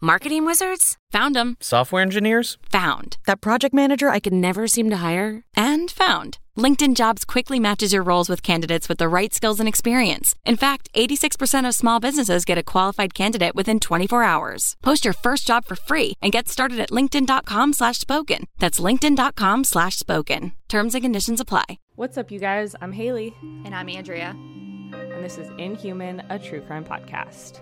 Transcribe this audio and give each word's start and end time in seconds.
Marketing 0.00 0.46
wizards? 0.46 0.96
Found 1.10 1.34
them. 1.34 1.56
Software 1.60 2.02
engineers? 2.02 2.56
Found. 2.70 3.16
That 3.26 3.40
project 3.40 3.74
manager 3.74 4.08
I 4.10 4.20
could 4.20 4.32
never 4.32 4.68
seem 4.68 4.90
to 4.90 4.98
hire? 4.98 5.42
And 5.56 5.90
found. 5.90 6.38
LinkedIn 6.56 6.94
Jobs 6.94 7.24
quickly 7.24 7.58
matches 7.58 7.92
your 7.92 8.04
roles 8.04 8.28
with 8.28 8.40
candidates 8.40 8.88
with 8.88 8.98
the 8.98 9.08
right 9.08 9.34
skills 9.34 9.58
and 9.58 9.68
experience. 9.68 10.36
In 10.44 10.56
fact, 10.56 10.88
86% 10.94 11.66
of 11.66 11.74
small 11.74 11.98
businesses 11.98 12.44
get 12.44 12.58
a 12.58 12.62
qualified 12.62 13.12
candidate 13.12 13.56
within 13.56 13.80
24 13.80 14.22
hours. 14.22 14.76
Post 14.84 15.04
your 15.04 15.14
first 15.14 15.48
job 15.48 15.64
for 15.64 15.74
free 15.74 16.12
and 16.22 16.30
get 16.30 16.48
started 16.48 16.78
at 16.78 16.90
linkedin.com 16.90 17.72
slash 17.72 17.98
spoken. 17.98 18.44
That's 18.60 18.78
linkedin.com 18.78 19.64
slash 19.64 19.96
spoken. 19.96 20.52
Terms 20.68 20.94
and 20.94 21.02
conditions 21.02 21.40
apply. 21.40 21.78
What's 21.96 22.16
up, 22.16 22.30
you 22.30 22.38
guys? 22.38 22.76
I'm 22.80 22.92
Haley. 22.92 23.34
And 23.64 23.74
I'm 23.74 23.88
Andrea. 23.88 24.30
And 24.30 25.24
this 25.24 25.38
is 25.38 25.48
Inhuman, 25.58 26.22
a 26.30 26.38
true 26.38 26.60
crime 26.60 26.84
podcast. 26.84 27.60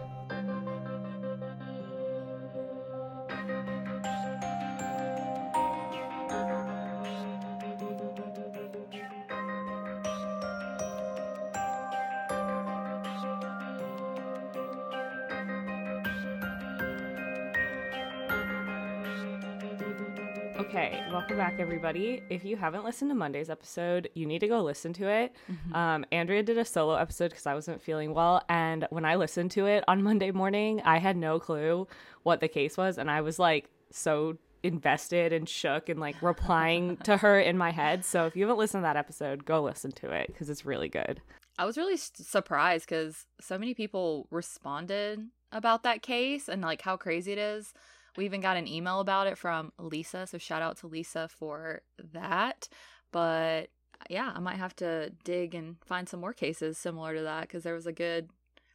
Okay, 20.58 21.04
welcome 21.10 21.36
back, 21.36 21.56
everybody. 21.58 22.22
If 22.30 22.42
you 22.42 22.56
haven't 22.56 22.82
listened 22.82 23.10
to 23.10 23.14
Monday's 23.14 23.50
episode, 23.50 24.08
you 24.14 24.24
need 24.24 24.38
to 24.38 24.48
go 24.48 24.62
listen 24.62 24.94
to 24.94 25.06
it. 25.06 25.36
Mm-hmm. 25.52 25.74
Um, 25.74 26.06
Andrea 26.10 26.42
did 26.42 26.56
a 26.56 26.64
solo 26.64 26.94
episode 26.94 27.28
because 27.28 27.46
I 27.46 27.52
wasn't 27.52 27.82
feeling 27.82 28.14
well. 28.14 28.42
And 28.48 28.86
when 28.88 29.04
I 29.04 29.16
listened 29.16 29.50
to 29.50 29.66
it 29.66 29.84
on 29.86 30.02
Monday 30.02 30.30
morning, 30.30 30.80
I 30.82 30.96
had 30.96 31.18
no 31.18 31.38
clue 31.38 31.86
what 32.22 32.40
the 32.40 32.48
case 32.48 32.78
was. 32.78 32.96
And 32.96 33.10
I 33.10 33.20
was 33.20 33.38
like 33.38 33.68
so 33.90 34.38
invested 34.62 35.34
and 35.34 35.46
shook 35.46 35.90
and 35.90 36.00
like 36.00 36.20
replying 36.22 36.96
to 36.98 37.18
her 37.18 37.38
in 37.38 37.58
my 37.58 37.70
head. 37.70 38.02
So 38.02 38.24
if 38.24 38.34
you 38.34 38.44
haven't 38.44 38.58
listened 38.58 38.80
to 38.80 38.86
that 38.86 38.96
episode, 38.96 39.44
go 39.44 39.62
listen 39.62 39.92
to 39.92 40.10
it 40.10 40.28
because 40.28 40.48
it's 40.48 40.64
really 40.64 40.88
good. 40.88 41.20
I 41.58 41.66
was 41.66 41.76
really 41.76 41.98
surprised 41.98 42.88
because 42.88 43.26
so 43.42 43.58
many 43.58 43.74
people 43.74 44.26
responded 44.30 45.20
about 45.52 45.82
that 45.82 46.00
case 46.00 46.48
and 46.48 46.62
like 46.62 46.80
how 46.80 46.96
crazy 46.96 47.32
it 47.32 47.38
is. 47.38 47.74
We 48.16 48.24
even 48.24 48.40
got 48.40 48.56
an 48.56 48.66
email 48.66 49.00
about 49.00 49.26
it 49.26 49.38
from 49.38 49.72
Lisa, 49.78 50.26
so 50.26 50.38
shout 50.38 50.62
out 50.62 50.78
to 50.78 50.86
Lisa 50.86 51.28
for 51.28 51.82
that. 52.12 52.68
But 53.12 53.68
yeah, 54.08 54.32
I 54.34 54.40
might 54.40 54.56
have 54.56 54.74
to 54.76 55.10
dig 55.24 55.54
and 55.54 55.76
find 55.84 56.08
some 56.08 56.20
more 56.20 56.32
cases 56.32 56.78
similar 56.78 57.14
to 57.14 57.22
that 57.22 57.42
because 57.42 57.62
there 57.62 57.74
was 57.74 57.86
a 57.86 57.92
good 57.92 58.28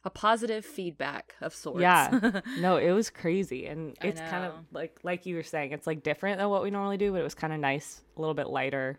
a 0.04 0.10
positive 0.10 0.64
feedback 0.64 1.36
of 1.40 1.54
sorts. 1.54 1.80
Yeah. 1.80 2.40
no, 2.58 2.76
it 2.76 2.90
was 2.90 3.08
crazy. 3.08 3.66
And 3.66 3.96
it's 4.02 4.20
kind 4.20 4.44
of 4.44 4.54
like 4.72 4.98
like 5.02 5.26
you 5.26 5.36
were 5.36 5.42
saying, 5.42 5.72
it's 5.72 5.86
like 5.86 6.02
different 6.02 6.38
than 6.38 6.48
what 6.48 6.62
we 6.62 6.70
normally 6.70 6.96
do, 6.96 7.12
but 7.12 7.20
it 7.20 7.24
was 7.24 7.34
kind 7.34 7.52
of 7.52 7.60
nice, 7.60 8.02
a 8.16 8.20
little 8.20 8.34
bit 8.34 8.48
lighter, 8.48 8.98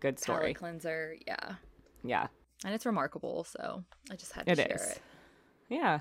good 0.00 0.18
story. 0.18 0.38
Palate 0.38 0.56
cleanser, 0.56 1.16
yeah. 1.26 1.54
Yeah. 2.04 2.26
And 2.64 2.74
it's 2.74 2.86
remarkable, 2.86 3.44
so 3.44 3.84
I 4.10 4.16
just 4.16 4.32
had 4.32 4.46
to 4.46 4.52
it 4.52 4.56
share 4.56 4.76
is. 4.76 4.90
it. 4.92 5.02
Yeah. 5.68 6.00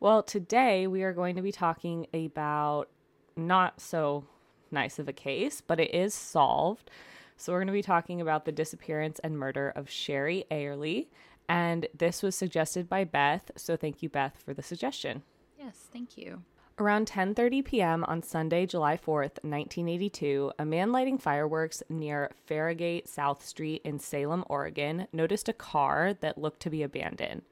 Well, 0.00 0.22
today 0.22 0.86
we 0.86 1.02
are 1.02 1.12
going 1.12 1.36
to 1.36 1.42
be 1.42 1.52
talking 1.52 2.06
about 2.14 2.90
not 3.36 3.80
so 3.80 4.24
nice 4.70 4.98
of 4.98 5.08
a 5.08 5.12
case, 5.12 5.60
but 5.60 5.80
it 5.80 5.94
is 5.94 6.14
solved. 6.14 6.90
So 7.36 7.52
we're 7.52 7.60
going 7.60 7.66
to 7.68 7.72
be 7.72 7.82
talking 7.82 8.20
about 8.20 8.44
the 8.44 8.52
disappearance 8.52 9.18
and 9.20 9.38
murder 9.38 9.72
of 9.74 9.90
Sherry 9.90 10.44
Eyerly. 10.50 11.08
And 11.48 11.86
this 11.96 12.22
was 12.22 12.34
suggested 12.34 12.88
by 12.88 13.04
Beth. 13.04 13.50
So 13.56 13.76
thank 13.76 14.02
you, 14.02 14.08
Beth, 14.08 14.42
for 14.44 14.54
the 14.54 14.62
suggestion. 14.62 15.22
Yes, 15.58 15.86
thank 15.92 16.16
you. 16.16 16.42
Around 16.76 17.06
10:30 17.06 17.64
p.m. 17.64 18.04
on 18.04 18.20
Sunday, 18.20 18.66
July 18.66 18.96
4th, 18.96 19.38
1982, 19.44 20.52
a 20.58 20.64
man 20.64 20.90
lighting 20.90 21.18
fireworks 21.18 21.84
near 21.88 22.32
Farragate 22.48 23.06
South 23.06 23.46
Street 23.46 23.80
in 23.84 24.00
Salem, 24.00 24.44
Oregon, 24.48 25.06
noticed 25.12 25.48
a 25.48 25.52
car 25.52 26.14
that 26.14 26.36
looked 26.36 26.60
to 26.62 26.70
be 26.70 26.82
abandoned. 26.82 27.42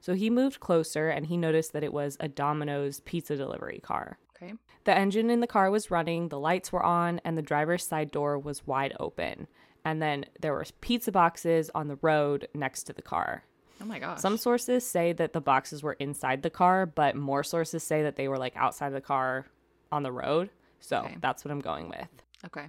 So 0.00 0.14
he 0.14 0.30
moved 0.30 0.60
closer 0.60 1.08
and 1.08 1.26
he 1.26 1.36
noticed 1.36 1.72
that 1.72 1.82
it 1.82 1.92
was 1.92 2.16
a 2.20 2.28
Domino's 2.28 3.00
pizza 3.00 3.36
delivery 3.36 3.80
car. 3.82 4.18
Okay. 4.42 4.54
The 4.84 4.96
engine 4.96 5.30
in 5.30 5.40
the 5.40 5.46
car 5.46 5.70
was 5.70 5.90
running, 5.90 6.28
the 6.28 6.38
lights 6.38 6.72
were 6.72 6.82
on, 6.82 7.20
and 7.24 7.36
the 7.36 7.42
driver's 7.42 7.86
side 7.86 8.10
door 8.10 8.38
was 8.38 8.66
wide 8.66 8.94
open. 8.98 9.46
And 9.84 10.00
then 10.00 10.26
there 10.40 10.52
were 10.52 10.64
pizza 10.80 11.12
boxes 11.12 11.70
on 11.74 11.88
the 11.88 11.98
road 12.02 12.48
next 12.54 12.84
to 12.84 12.92
the 12.92 13.02
car. 13.02 13.44
Oh 13.80 13.86
my 13.86 13.98
gosh. 13.98 14.20
Some 14.20 14.36
sources 14.36 14.86
say 14.86 15.12
that 15.14 15.32
the 15.32 15.40
boxes 15.40 15.82
were 15.82 15.94
inside 15.94 16.42
the 16.42 16.50
car, 16.50 16.84
but 16.86 17.16
more 17.16 17.42
sources 17.42 17.82
say 17.82 18.02
that 18.02 18.16
they 18.16 18.28
were 18.28 18.38
like 18.38 18.56
outside 18.56 18.90
the 18.90 19.00
car 19.00 19.46
on 19.90 20.02
the 20.02 20.12
road. 20.12 20.50
So 20.80 20.98
okay. 20.98 21.16
that's 21.20 21.44
what 21.44 21.52
I'm 21.52 21.60
going 21.60 21.88
with. 21.88 22.08
Okay. 22.46 22.68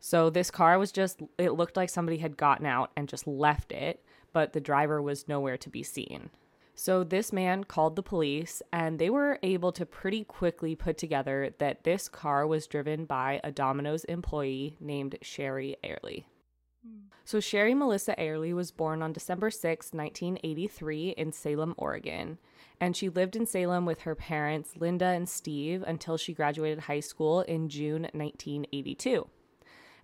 So 0.00 0.30
this 0.30 0.50
car 0.50 0.78
was 0.78 0.92
just, 0.92 1.20
it 1.38 1.52
looked 1.52 1.76
like 1.76 1.90
somebody 1.90 2.18
had 2.18 2.36
gotten 2.36 2.66
out 2.66 2.90
and 2.96 3.08
just 3.08 3.26
left 3.26 3.72
it, 3.72 4.04
but 4.32 4.52
the 4.52 4.60
driver 4.60 5.00
was 5.00 5.28
nowhere 5.28 5.56
to 5.58 5.68
be 5.68 5.82
seen. 5.82 6.30
So 6.78 7.04
this 7.04 7.32
man 7.32 7.64
called 7.64 7.96
the 7.96 8.02
police, 8.02 8.62
and 8.70 8.98
they 8.98 9.08
were 9.08 9.38
able 9.42 9.72
to 9.72 9.86
pretty 9.86 10.24
quickly 10.24 10.76
put 10.76 10.98
together 10.98 11.54
that 11.58 11.84
this 11.84 12.06
car 12.06 12.46
was 12.46 12.66
driven 12.66 13.06
by 13.06 13.40
a 13.42 13.50
Domino's 13.50 14.04
employee 14.04 14.76
named 14.78 15.16
Sherry 15.22 15.76
Eyerly. 15.82 16.26
Hmm. 16.86 17.06
So 17.24 17.40
Sherry 17.40 17.72
Melissa 17.72 18.20
Eyerly 18.20 18.52
was 18.52 18.72
born 18.72 19.02
on 19.02 19.14
December 19.14 19.50
6, 19.50 19.94
1983 19.94 21.14
in 21.16 21.32
Salem, 21.32 21.74
Oregon, 21.78 22.36
and 22.78 22.94
she 22.94 23.08
lived 23.08 23.36
in 23.36 23.46
Salem 23.46 23.86
with 23.86 24.02
her 24.02 24.14
parents 24.14 24.76
Linda 24.76 25.06
and 25.06 25.26
Steve 25.26 25.82
until 25.86 26.18
she 26.18 26.34
graduated 26.34 26.80
high 26.80 27.00
school 27.00 27.40
in 27.40 27.70
June 27.70 28.02
1982. 28.12 29.26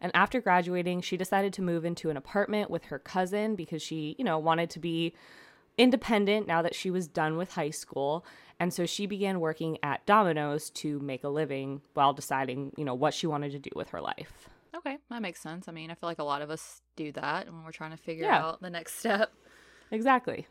And 0.01 0.11
after 0.15 0.41
graduating, 0.41 1.03
she 1.03 1.19
decided 1.19 1.53
to 1.53 1.63
move 1.63 1.85
into 1.85 2.09
an 2.09 2.17
apartment 2.17 2.71
with 2.71 2.85
her 2.85 2.99
cousin 2.99 3.57
because 3.57 3.83
she, 3.83 4.17
you 4.19 4.25
know, 4.25 4.39
wanted 4.39 4.71
to 4.71 4.81
be 4.81 5.15
independent 5.79 6.47
now 6.47 6.63
that 6.63 6.75
she 6.75 6.91
was 6.91 7.09
done 7.09 7.37
with 7.37 7.53
high 7.53 7.71
school. 7.71 8.25
And 8.61 8.73
so 8.73 8.87
she 8.87 9.07
began 9.07 9.41
working 9.41 9.79
at 9.83 10.05
Domino's 10.07 10.71
to 10.71 11.01
make 11.01 11.25
a 11.25 11.29
living 11.29 11.83
while 11.95 12.13
deciding, 12.13 12.73
you 12.77 12.85
know, 12.85 12.95
what 12.95 13.15
she 13.15 13.27
wanted 13.27 13.53
to 13.53 13.59
do 13.59 13.71
with 13.75 13.91
her 13.91 14.01
life. 14.01 14.49
Okay, 14.75 14.99
that 15.11 15.23
makes 15.23 15.41
sense. 15.41 15.69
I 15.69 15.73
mean, 15.73 15.91
I 15.91 15.95
feel 15.95 16.09
like 16.09 16.19
a 16.19 16.25
lot 16.25 16.43
of 16.43 16.51
us 16.51 16.81
do 16.97 17.13
that 17.13 17.47
when 17.47 17.65
we're 17.65 17.73
trying 17.73 17.91
to 17.91 17.97
figure 17.97 18.25
yeah. 18.25 18.43
out 18.43 18.63
the 18.63 18.71
next 18.71 18.99
step. 18.99 19.33
Exactly. 19.91 20.47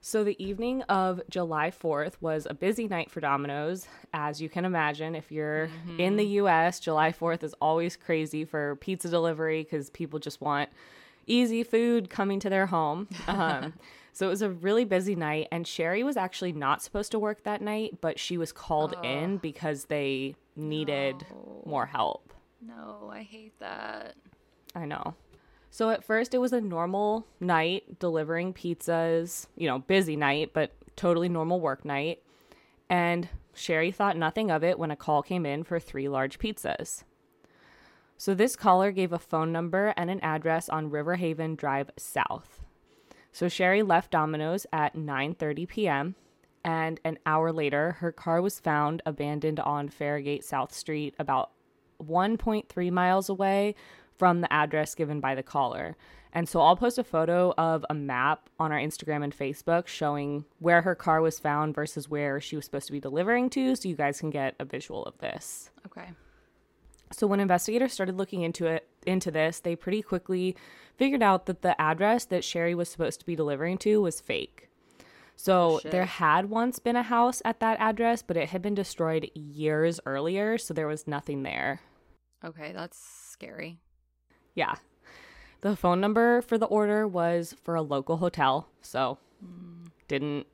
So 0.00 0.22
the 0.22 0.42
evening 0.42 0.82
of 0.82 1.20
July 1.28 1.70
4th 1.70 2.12
was 2.20 2.46
a 2.48 2.54
busy 2.54 2.86
night 2.86 3.10
for 3.10 3.20
Domino's. 3.20 3.88
As 4.12 4.40
you 4.40 4.48
can 4.48 4.64
imagine, 4.64 5.14
if 5.14 5.32
you're 5.32 5.66
mm-hmm. 5.66 6.00
in 6.00 6.16
the 6.16 6.26
US, 6.40 6.78
July 6.78 7.10
4th 7.12 7.42
is 7.42 7.54
always 7.60 7.96
crazy 7.96 8.44
for 8.44 8.76
pizza 8.76 9.08
delivery 9.08 9.64
because 9.64 9.90
people 9.90 10.18
just 10.18 10.40
want 10.40 10.70
easy 11.26 11.64
food 11.64 12.08
coming 12.08 12.38
to 12.40 12.48
their 12.48 12.66
home. 12.66 13.08
Um, 13.28 13.74
so 14.16 14.24
it 14.28 14.30
was 14.30 14.40
a 14.40 14.48
really 14.48 14.86
busy 14.86 15.14
night, 15.14 15.48
and 15.52 15.66
Sherry 15.66 16.02
was 16.02 16.16
actually 16.16 16.54
not 16.54 16.80
supposed 16.80 17.10
to 17.10 17.18
work 17.18 17.42
that 17.42 17.60
night, 17.60 18.00
but 18.00 18.18
she 18.18 18.38
was 18.38 18.50
called 18.50 18.94
oh. 18.96 19.02
in 19.02 19.36
because 19.36 19.84
they 19.84 20.36
needed 20.56 21.26
no. 21.28 21.62
more 21.66 21.84
help. 21.84 22.32
No, 22.66 23.10
I 23.12 23.24
hate 23.24 23.52
that. 23.58 24.14
I 24.74 24.86
know. 24.86 25.16
So 25.70 25.90
at 25.90 26.02
first, 26.02 26.32
it 26.32 26.38
was 26.38 26.54
a 26.54 26.62
normal 26.62 27.26
night 27.40 27.98
delivering 27.98 28.54
pizzas, 28.54 29.48
you 29.54 29.68
know, 29.68 29.80
busy 29.80 30.16
night, 30.16 30.52
but 30.54 30.72
totally 30.96 31.28
normal 31.28 31.60
work 31.60 31.84
night. 31.84 32.22
And 32.88 33.28
Sherry 33.52 33.92
thought 33.92 34.16
nothing 34.16 34.50
of 34.50 34.64
it 34.64 34.78
when 34.78 34.90
a 34.90 34.96
call 34.96 35.22
came 35.22 35.44
in 35.44 35.62
for 35.62 35.78
three 35.78 36.08
large 36.08 36.38
pizzas. 36.38 37.04
So 38.16 38.32
this 38.34 38.56
caller 38.56 38.92
gave 38.92 39.12
a 39.12 39.18
phone 39.18 39.52
number 39.52 39.92
and 39.94 40.08
an 40.08 40.20
address 40.20 40.70
on 40.70 40.88
River 40.88 41.16
Haven 41.16 41.54
Drive 41.54 41.90
South. 41.98 42.62
So 43.36 43.50
Sherry 43.50 43.82
left 43.82 44.12
Domino's 44.12 44.66
at 44.72 44.94
9:30 44.96 45.68
p.m. 45.68 46.14
and 46.64 46.98
an 47.04 47.18
hour 47.26 47.52
later 47.52 47.92
her 48.00 48.10
car 48.10 48.40
was 48.40 48.58
found 48.58 49.02
abandoned 49.04 49.60
on 49.60 49.90
Farragate 49.90 50.42
South 50.42 50.72
Street 50.72 51.14
about 51.18 51.50
1.3 52.02 52.90
miles 52.90 53.28
away 53.28 53.74
from 54.16 54.40
the 54.40 54.50
address 54.50 54.94
given 54.94 55.20
by 55.20 55.34
the 55.34 55.42
caller. 55.42 55.98
And 56.32 56.48
so 56.48 56.62
I'll 56.62 56.76
post 56.76 56.96
a 56.96 57.04
photo 57.04 57.52
of 57.58 57.84
a 57.90 57.94
map 57.94 58.48
on 58.58 58.72
our 58.72 58.78
Instagram 58.78 59.22
and 59.22 59.36
Facebook 59.36 59.86
showing 59.86 60.46
where 60.58 60.80
her 60.80 60.94
car 60.94 61.20
was 61.20 61.38
found 61.38 61.74
versus 61.74 62.08
where 62.08 62.40
she 62.40 62.56
was 62.56 62.64
supposed 62.64 62.86
to 62.86 62.92
be 62.92 63.00
delivering 63.00 63.50
to 63.50 63.76
so 63.76 63.86
you 63.86 63.96
guys 63.96 64.18
can 64.18 64.30
get 64.30 64.54
a 64.58 64.64
visual 64.64 65.04
of 65.04 65.18
this. 65.18 65.70
Okay. 65.84 66.08
So 67.12 67.26
when 67.26 67.40
investigators 67.40 67.92
started 67.92 68.16
looking 68.16 68.42
into 68.42 68.66
it 68.66 68.88
into 69.06 69.30
this, 69.30 69.60
they 69.60 69.76
pretty 69.76 70.02
quickly 70.02 70.56
figured 70.96 71.22
out 71.22 71.46
that 71.46 71.62
the 71.62 71.80
address 71.80 72.24
that 72.26 72.44
Sherry 72.44 72.74
was 72.74 72.88
supposed 72.88 73.20
to 73.20 73.26
be 73.26 73.36
delivering 73.36 73.78
to 73.78 74.00
was 74.00 74.20
fake. 74.20 74.68
So 75.36 75.80
oh, 75.84 75.88
there 75.90 76.06
had 76.06 76.48
once 76.48 76.78
been 76.78 76.96
a 76.96 77.02
house 77.02 77.42
at 77.44 77.60
that 77.60 77.78
address, 77.78 78.22
but 78.22 78.36
it 78.36 78.48
had 78.48 78.62
been 78.62 78.74
destroyed 78.74 79.30
years 79.34 80.00
earlier, 80.06 80.56
so 80.56 80.72
there 80.72 80.86
was 80.86 81.06
nothing 81.06 81.42
there. 81.42 81.80
Okay, 82.44 82.72
that's 82.72 82.98
scary. 82.98 83.78
Yeah. 84.54 84.76
The 85.60 85.76
phone 85.76 86.00
number 86.00 86.40
for 86.42 86.58
the 86.58 86.66
order 86.66 87.06
was 87.06 87.54
for 87.62 87.74
a 87.74 87.82
local 87.82 88.16
hotel, 88.16 88.68
so 88.80 89.18
hmm. 89.44 89.84
didn't 90.08 90.46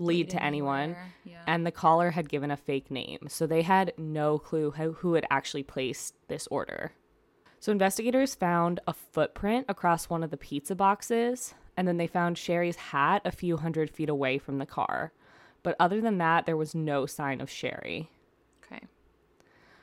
lead 0.00 0.30
to 0.30 0.42
anyone. 0.42 0.96
yeah. 1.24 1.42
And 1.46 1.66
the 1.66 1.70
caller 1.70 2.10
had 2.10 2.28
given 2.28 2.50
a 2.50 2.56
fake 2.56 2.90
name, 2.90 3.26
so 3.28 3.46
they 3.46 3.62
had 3.62 3.92
no 3.96 4.38
clue 4.38 4.72
who, 4.72 4.92
who 4.92 5.14
had 5.14 5.26
actually 5.30 5.62
placed 5.62 6.14
this 6.28 6.46
order. 6.48 6.92
So 7.60 7.70
investigators 7.72 8.34
found 8.34 8.80
a 8.86 8.94
footprint 8.94 9.66
across 9.68 10.08
one 10.08 10.22
of 10.24 10.30
the 10.30 10.36
pizza 10.36 10.74
boxes, 10.74 11.54
and 11.76 11.86
then 11.86 11.98
they 11.98 12.06
found 12.06 12.38
Sherry's 12.38 12.76
hat 12.76 13.22
a 13.24 13.30
few 13.30 13.58
hundred 13.58 13.90
feet 13.90 14.08
away 14.08 14.38
from 14.38 14.58
the 14.58 14.66
car. 14.66 15.12
But 15.62 15.76
other 15.78 16.00
than 16.00 16.18
that, 16.18 16.46
there 16.46 16.56
was 16.56 16.74
no 16.74 17.04
sign 17.04 17.40
of 17.40 17.50
Sherry. 17.50 18.10
Okay. 18.64 18.86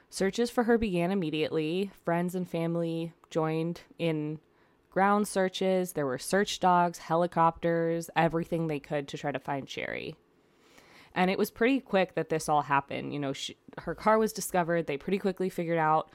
Searches 0.09 0.49
for 0.49 0.63
her 0.63 0.77
began 0.79 1.11
immediately. 1.11 1.91
Friends 2.03 2.33
and 2.33 2.49
family 2.49 3.13
joined 3.29 3.81
in 3.99 4.39
ground 4.89 5.27
searches. 5.27 5.93
There 5.93 6.05
were 6.05 6.17
search 6.17 6.59
dogs, 6.59 6.97
helicopters, 6.97 8.09
everything 8.15 8.67
they 8.67 8.79
could 8.79 9.07
to 9.09 9.17
try 9.17 9.31
to 9.31 9.39
find 9.39 9.69
Sherry. 9.69 10.15
And 11.13 11.31
it 11.31 11.37
was 11.37 11.49
pretty 11.49 11.79
quick 11.79 12.15
that 12.15 12.29
this 12.29 12.47
all 12.47 12.63
happened. 12.63 13.13
You 13.13 13.19
know, 13.19 13.33
she, 13.33 13.57
her 13.79 13.95
car 13.95 14.17
was 14.17 14.33
discovered. 14.33 14.87
They 14.87 14.97
pretty 14.97 15.17
quickly 15.17 15.49
figured 15.49 15.79
out 15.79 16.11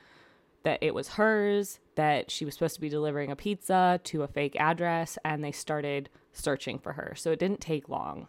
that 0.62 0.78
it 0.80 0.94
was 0.94 1.08
hers, 1.08 1.80
that 1.96 2.30
she 2.30 2.44
was 2.44 2.54
supposed 2.54 2.76
to 2.76 2.80
be 2.80 2.88
delivering 2.88 3.30
a 3.30 3.36
pizza 3.36 4.00
to 4.04 4.22
a 4.22 4.28
fake 4.28 4.56
address, 4.60 5.18
and 5.24 5.42
they 5.42 5.50
started 5.50 6.08
searching 6.32 6.78
for 6.78 6.92
her. 6.92 7.14
So 7.16 7.32
it 7.32 7.40
didn't 7.40 7.60
take 7.60 7.88
long. 7.88 8.28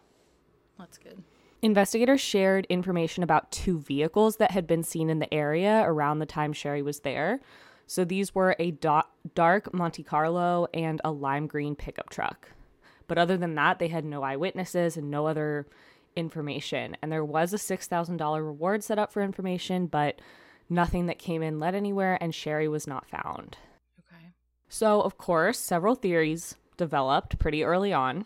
That's 0.79 0.97
good. 0.97 1.23
Investigators 1.61 2.19
shared 2.19 2.65
information 2.69 3.23
about 3.23 3.51
two 3.51 3.79
vehicles 3.79 4.37
that 4.37 4.51
had 4.51 4.67
been 4.67 4.83
seen 4.83 5.09
in 5.09 5.19
the 5.19 5.33
area 5.33 5.83
around 5.85 6.19
the 6.19 6.25
time 6.25 6.51
Sherry 6.51 6.81
was 6.81 7.01
there. 7.01 7.39
So 7.85 8.05
these 8.05 8.33
were 8.33 8.55
a 8.59 8.71
dark 8.71 9.73
Monte 9.73 10.03
Carlo 10.03 10.67
and 10.73 11.01
a 11.03 11.11
lime 11.11 11.47
green 11.47 11.75
pickup 11.75 12.09
truck. 12.09 12.49
But 13.07 13.17
other 13.17 13.37
than 13.37 13.55
that, 13.55 13.79
they 13.79 13.89
had 13.89 14.05
no 14.05 14.23
eyewitnesses 14.23 14.97
and 14.97 15.11
no 15.11 15.27
other 15.27 15.67
information. 16.15 16.95
And 17.01 17.11
there 17.11 17.25
was 17.25 17.53
a 17.53 17.57
$6,000 17.57 18.35
reward 18.37 18.83
set 18.83 18.97
up 18.97 19.11
for 19.11 19.21
information, 19.21 19.87
but 19.87 20.19
nothing 20.69 21.07
that 21.07 21.19
came 21.19 21.43
in 21.43 21.59
led 21.59 21.75
anywhere, 21.75 22.17
and 22.21 22.33
Sherry 22.33 22.67
was 22.67 22.87
not 22.87 23.09
found. 23.09 23.57
Okay. 23.99 24.27
So, 24.69 25.01
of 25.01 25.17
course, 25.17 25.59
several 25.59 25.95
theories 25.95 26.55
developed 26.77 27.37
pretty 27.37 27.63
early 27.63 27.91
on. 27.91 28.25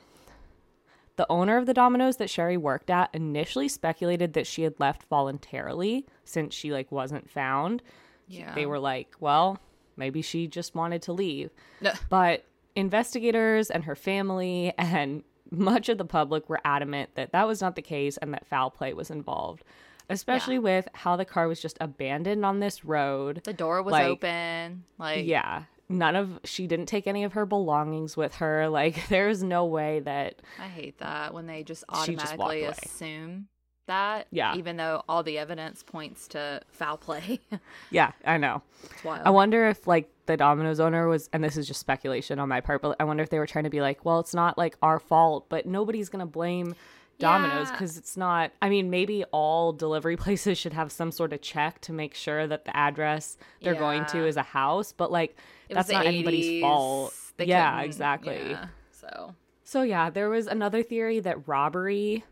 The 1.15 1.25
owner 1.30 1.57
of 1.57 1.65
the 1.65 1.74
Domino's 1.74 2.18
that 2.18 2.30
Sherry 2.30 2.57
worked 2.57 2.92
at 2.92 3.10
initially 3.13 3.68
speculated 3.68 4.33
that 4.33 4.45
she 4.45 4.62
had 4.62 4.80
left 4.80 5.03
voluntarily 5.10 6.06
since 6.24 6.53
she 6.53 6.71
like 6.71 6.92
wasn't 6.92 7.30
found. 7.30 7.81
Yeah. 8.27 8.53
They 8.56 8.65
were 8.65 8.79
like, 8.79 9.15
well, 9.19 9.57
maybe 9.95 10.21
she 10.21 10.47
just 10.47 10.75
wanted 10.75 11.01
to 11.03 11.13
leave. 11.13 11.50
No. 11.81 11.91
But 12.09 12.45
investigators 12.75 13.69
and 13.69 13.83
her 13.85 13.95
family 13.95 14.74
and 14.77 15.24
much 15.51 15.89
of 15.89 15.97
the 15.97 16.06
public 16.06 16.50
were 16.50 16.59
adamant 16.65 17.12
that 17.15 17.31
that 17.31 17.47
was 17.47 17.62
not 17.62 17.75
the 17.75 17.81
case 17.81 18.18
and 18.18 18.33
that 18.33 18.45
foul 18.47 18.69
play 18.69 18.94
was 18.94 19.09
involved, 19.09 19.63
especially 20.09 20.56
Yeah. 20.56 20.59
with 20.62 20.88
how 20.94 21.15
the 21.15 21.25
car 21.25 21.47
was 21.47 21.62
just 21.62 21.77
abandoned 21.81 22.45
on 22.45 22.59
this 22.59 22.83
road. 22.85 23.41
The 23.45 23.53
door 23.53 23.81
was 23.81 23.91
Like, 23.94 24.07
open. 24.07 24.83
Like 24.97 25.25
Yeah. 25.25 25.63
None 25.89 26.18
of 26.18 26.41
she 26.44 26.68
didn't 26.68 26.88
take 26.88 27.07
any 27.07 27.24
of 27.24 27.31
her 27.33 27.45
belongings 27.45 28.18
with 28.18 28.35
her. 28.35 28.68
Like 28.79 29.07
there's 29.07 29.41
no 29.41 29.65
way 29.65 30.01
that 30.01 30.41
I 30.59 30.68
hate 30.68 30.97
that 31.00 31.33
when 31.33 31.47
they 31.47 31.63
just 31.63 31.85
just 31.89 32.01
automatically 32.09 32.63
away. 32.65 32.74
assume 32.83 33.47
that. 33.88 34.28
Yeah. 34.31 34.56
Even 34.56 34.78
though 34.78 35.04
all 35.10 35.24
the 35.24 35.38
evidence 35.38 35.84
points 35.84 36.28
to 36.30 36.62
foul 36.69 36.98
play. 36.98 37.39
Yeah, 37.89 38.12
I 38.25 38.38
know. 38.38 38.62
it's 38.84 39.04
wild. 39.04 39.25
I 39.25 39.30
wonder 39.31 39.68
if 39.68 39.88
like 39.88 40.10
the 40.25 40.38
Domino's 40.38 40.80
owner 40.80 41.07
was 41.07 41.30
and 41.34 41.44
this 41.44 41.57
is 41.57 41.68
just 41.68 41.80
speculation 41.80 42.38
on 42.39 42.48
my 42.50 42.60
part, 42.62 42.81
but 42.81 42.95
I 43.00 43.06
wonder 43.06 43.24
if 43.24 43.30
they 43.30 43.39
were 43.39 43.48
trying 43.48 43.63
to 43.63 43.69
be 43.69 43.81
like, 43.81 44.04
well, 44.06 44.19
it's 44.19 44.34
not 44.34 44.57
like 44.57 44.78
our 44.81 45.00
fault, 45.00 45.48
but 45.50 45.66
nobody's 45.66 46.10
to 46.10 46.25
blame 46.25 46.75
Domino's 47.19 47.69
Yeah. 47.72 47.78
cuz 47.78 47.98
it's 47.98 48.16
not 48.18 48.51
I 48.62 48.69
mean, 48.69 48.89
maybe 48.89 49.24
all 49.31 49.72
delivery 49.74 50.18
places 50.25 50.57
should 50.57 50.74
have 50.74 50.92
some 50.92 51.12
sort 51.12 51.34
of 51.34 51.42
check 51.42 51.80
to 51.81 51.94
make 51.94 52.13
sure 52.13 52.45
that 52.48 52.66
the 52.66 52.75
address 52.75 53.38
they're 53.62 53.74
going 53.74 54.06
to 54.07 54.25
is 54.28 54.38
a 54.38 54.44
house, 54.44 54.92
but 54.92 55.12
like 55.12 55.36
It 55.69 55.75
that's 55.75 55.89
not 55.89 56.06
anybody's 56.06 56.62
fault. 56.62 57.13
They 57.38 57.45
yeah, 57.45 57.81
exactly. 57.81 58.38
yeah, 58.50 58.68
so 58.92 59.34
So 59.63 59.81
yeah, 59.84 60.10
there 60.10 60.30
was 60.30 60.48
another 60.48 60.84
theory 60.84 61.19
that 61.22 61.48
robbery 61.48 62.24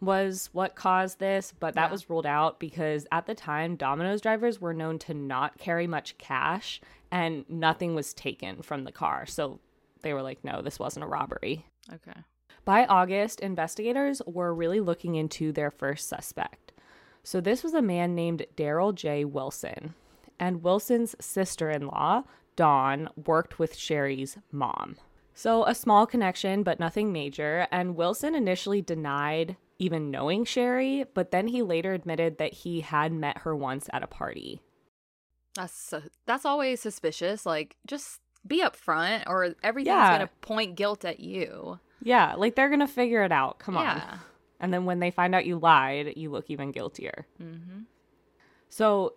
was 0.00 0.48
what 0.52 0.74
caused 0.74 1.18
this, 1.18 1.52
but 1.60 1.74
that 1.74 1.86
Yeah. 1.86 1.92
was 1.92 2.08
ruled 2.08 2.26
out 2.26 2.58
because 2.58 3.06
at 3.12 3.26
the 3.26 3.34
time 3.34 3.76
Domino's 3.76 4.20
drivers 4.20 4.60
were 4.60 4.72
known 4.74 4.98
to 5.00 5.14
not 5.14 5.58
carry 5.58 5.86
much 5.86 6.16
cash 6.18 6.80
and 7.10 7.44
nothing 7.48 7.94
was 7.94 8.14
taken 8.14 8.62
from 8.62 8.84
the 8.84 8.92
car. 8.92 9.26
So 9.26 9.60
they 10.02 10.14
were 10.14 10.22
like, 10.22 10.42
no, 10.44 10.62
this 10.62 10.78
wasn't 10.78 11.04
a 11.04 11.08
robbery. 11.08 11.66
okay. 11.92 12.20
By 12.64 12.84
August, 12.86 13.40
investigators 13.40 14.20
were 14.26 14.54
really 14.54 14.80
looking 14.80 15.14
into 15.16 15.50
their 15.50 15.70
first 15.70 16.08
suspect. 16.08 16.72
So 17.22 17.40
this 17.40 17.62
was 17.64 17.74
a 17.74 17.82
man 17.82 18.14
named 18.14 18.46
Daryl 18.56 18.94
J. 18.94 19.24
Wilson. 19.24 19.94
And 20.38 20.62
Wilson's 20.62 21.16
sister 21.20 21.70
in 21.70 21.86
law, 21.86 22.24
Dawn, 22.56 23.08
worked 23.26 23.58
with 23.58 23.76
Sherry's 23.76 24.38
mom. 24.52 24.96
So 25.34 25.64
a 25.64 25.74
small 25.74 26.06
connection, 26.06 26.62
but 26.62 26.78
nothing 26.80 27.12
major. 27.12 27.66
And 27.70 27.96
Wilson 27.96 28.34
initially 28.34 28.82
denied 28.82 29.56
even 29.78 30.10
knowing 30.10 30.44
Sherry, 30.44 31.04
but 31.14 31.30
then 31.30 31.48
he 31.48 31.62
later 31.62 31.92
admitted 31.94 32.36
that 32.38 32.52
he 32.52 32.80
had 32.82 33.12
met 33.12 33.38
her 33.38 33.56
once 33.56 33.88
at 33.92 34.02
a 34.02 34.06
party. 34.06 34.60
That's 35.54 35.94
that's 36.26 36.44
always 36.44 36.80
suspicious. 36.80 37.46
Like 37.46 37.76
just 37.86 38.20
be 38.46 38.62
upfront 38.62 39.24
or 39.26 39.54
everything's 39.62 39.94
Yeah. 39.94 40.18
gonna 40.18 40.30
point 40.42 40.76
guilt 40.76 41.04
at 41.04 41.20
you. 41.20 41.78
Yeah, 42.02 42.34
like 42.36 42.54
they're 42.54 42.68
going 42.68 42.80
to 42.80 42.86
figure 42.86 43.22
it 43.24 43.32
out. 43.32 43.58
Come 43.58 43.76
on. 43.76 44.00
And 44.58 44.72
then 44.72 44.86
when 44.86 45.00
they 45.00 45.10
find 45.10 45.34
out 45.34 45.44
you 45.44 45.58
lied, 45.58 46.14
you 46.16 46.30
look 46.30 46.48
even 46.48 46.72
guiltier. 46.72 47.26
Mm-hmm. 47.42 47.80
So, 48.70 49.16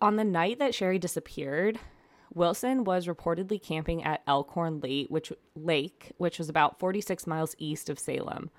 on 0.00 0.14
the 0.14 0.22
night 0.22 0.60
that 0.60 0.72
Sherry 0.72 1.00
disappeared, 1.00 1.80
Wilson 2.36 2.84
was 2.84 3.06
reportedly 3.06 3.60
camping 3.60 4.04
at 4.04 4.22
Elkhorn 4.26 4.80
Lake, 4.80 5.06
which 5.08 5.32
Lake, 5.56 6.12
which 6.18 6.38
was 6.38 6.50
about 6.50 6.78
46 6.78 7.26
miles 7.26 7.56
east 7.58 7.88
of 7.88 7.98
Salem. 7.98 8.50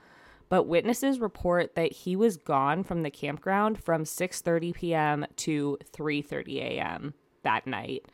But 0.50 0.64
witnesses 0.64 1.20
report 1.20 1.76
that 1.76 1.92
he 1.92 2.16
was 2.16 2.38
gone 2.38 2.84
from 2.84 3.04
the 3.04 3.12
campground 3.12 3.84
from 3.84 4.04
6:30 4.04 4.74
p.m. 4.74 5.26
to 5.38 5.78
3:30 5.96 6.58
a.m. 6.58 7.14
that 7.44 7.68
night. 7.68 8.06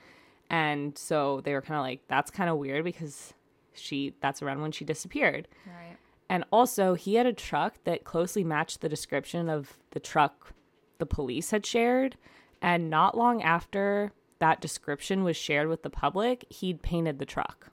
And 0.49 0.97
so 0.97 1.41
they 1.41 1.53
were 1.53 1.61
kind 1.61 1.77
of 1.77 1.83
like 1.83 2.01
that's 2.07 2.29
kind 2.29 2.49
of 2.49 2.57
weird 2.57 2.83
because 2.83 3.33
she 3.73 4.15
that's 4.19 4.41
around 4.41 4.61
when 4.61 4.73
she 4.73 4.83
disappeared. 4.83 5.47
Right. 5.65 5.97
And 6.29 6.43
also, 6.51 6.95
he 6.95 7.15
had 7.15 7.25
a 7.25 7.33
truck 7.33 7.75
that 7.85 8.03
closely 8.03 8.43
matched 8.43 8.81
the 8.81 8.89
description 8.89 9.47
of 9.47 9.77
the 9.91 9.99
truck 9.99 10.53
the 10.97 11.05
police 11.05 11.51
had 11.51 11.65
shared. 11.65 12.17
And 12.61 12.89
not 12.89 13.15
long 13.17 13.43
after 13.43 14.13
that 14.43 14.59
description 14.59 15.23
was 15.23 15.37
shared 15.37 15.69
with 15.69 15.83
the 15.83 15.89
public, 15.89 16.45
he'd 16.49 16.81
painted 16.81 17.17
the 17.17 17.25
truck. 17.25 17.71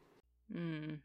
Mm. 0.55 0.99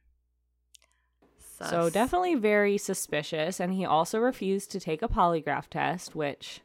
So, 1.59 1.89
definitely 1.89 2.35
very 2.35 2.77
suspicious. 2.77 3.59
And 3.59 3.73
he 3.73 3.83
also 3.83 4.19
refused 4.19 4.69
to 4.71 4.79
take 4.79 5.01
a 5.01 5.07
polygraph 5.07 5.67
test, 5.67 6.13
which 6.13 6.61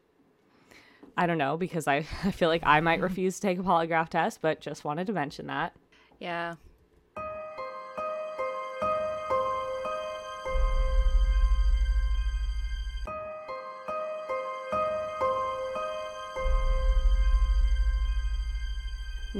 I 1.17 1.27
don't 1.27 1.39
know 1.39 1.57
because 1.57 1.89
I, 1.89 2.05
I 2.25 2.31
feel 2.31 2.51
like 2.51 2.61
I 2.63 2.81
might 2.81 3.01
refuse 3.09 3.37
to 3.37 3.41
take 3.41 3.59
a 3.59 3.63
polygraph 3.63 4.11
test, 4.11 4.43
but 4.43 4.61
just 4.61 4.85
wanted 4.85 5.07
to 5.07 5.15
mention 5.15 5.47
that. 5.47 5.75
Yeah. 6.19 6.57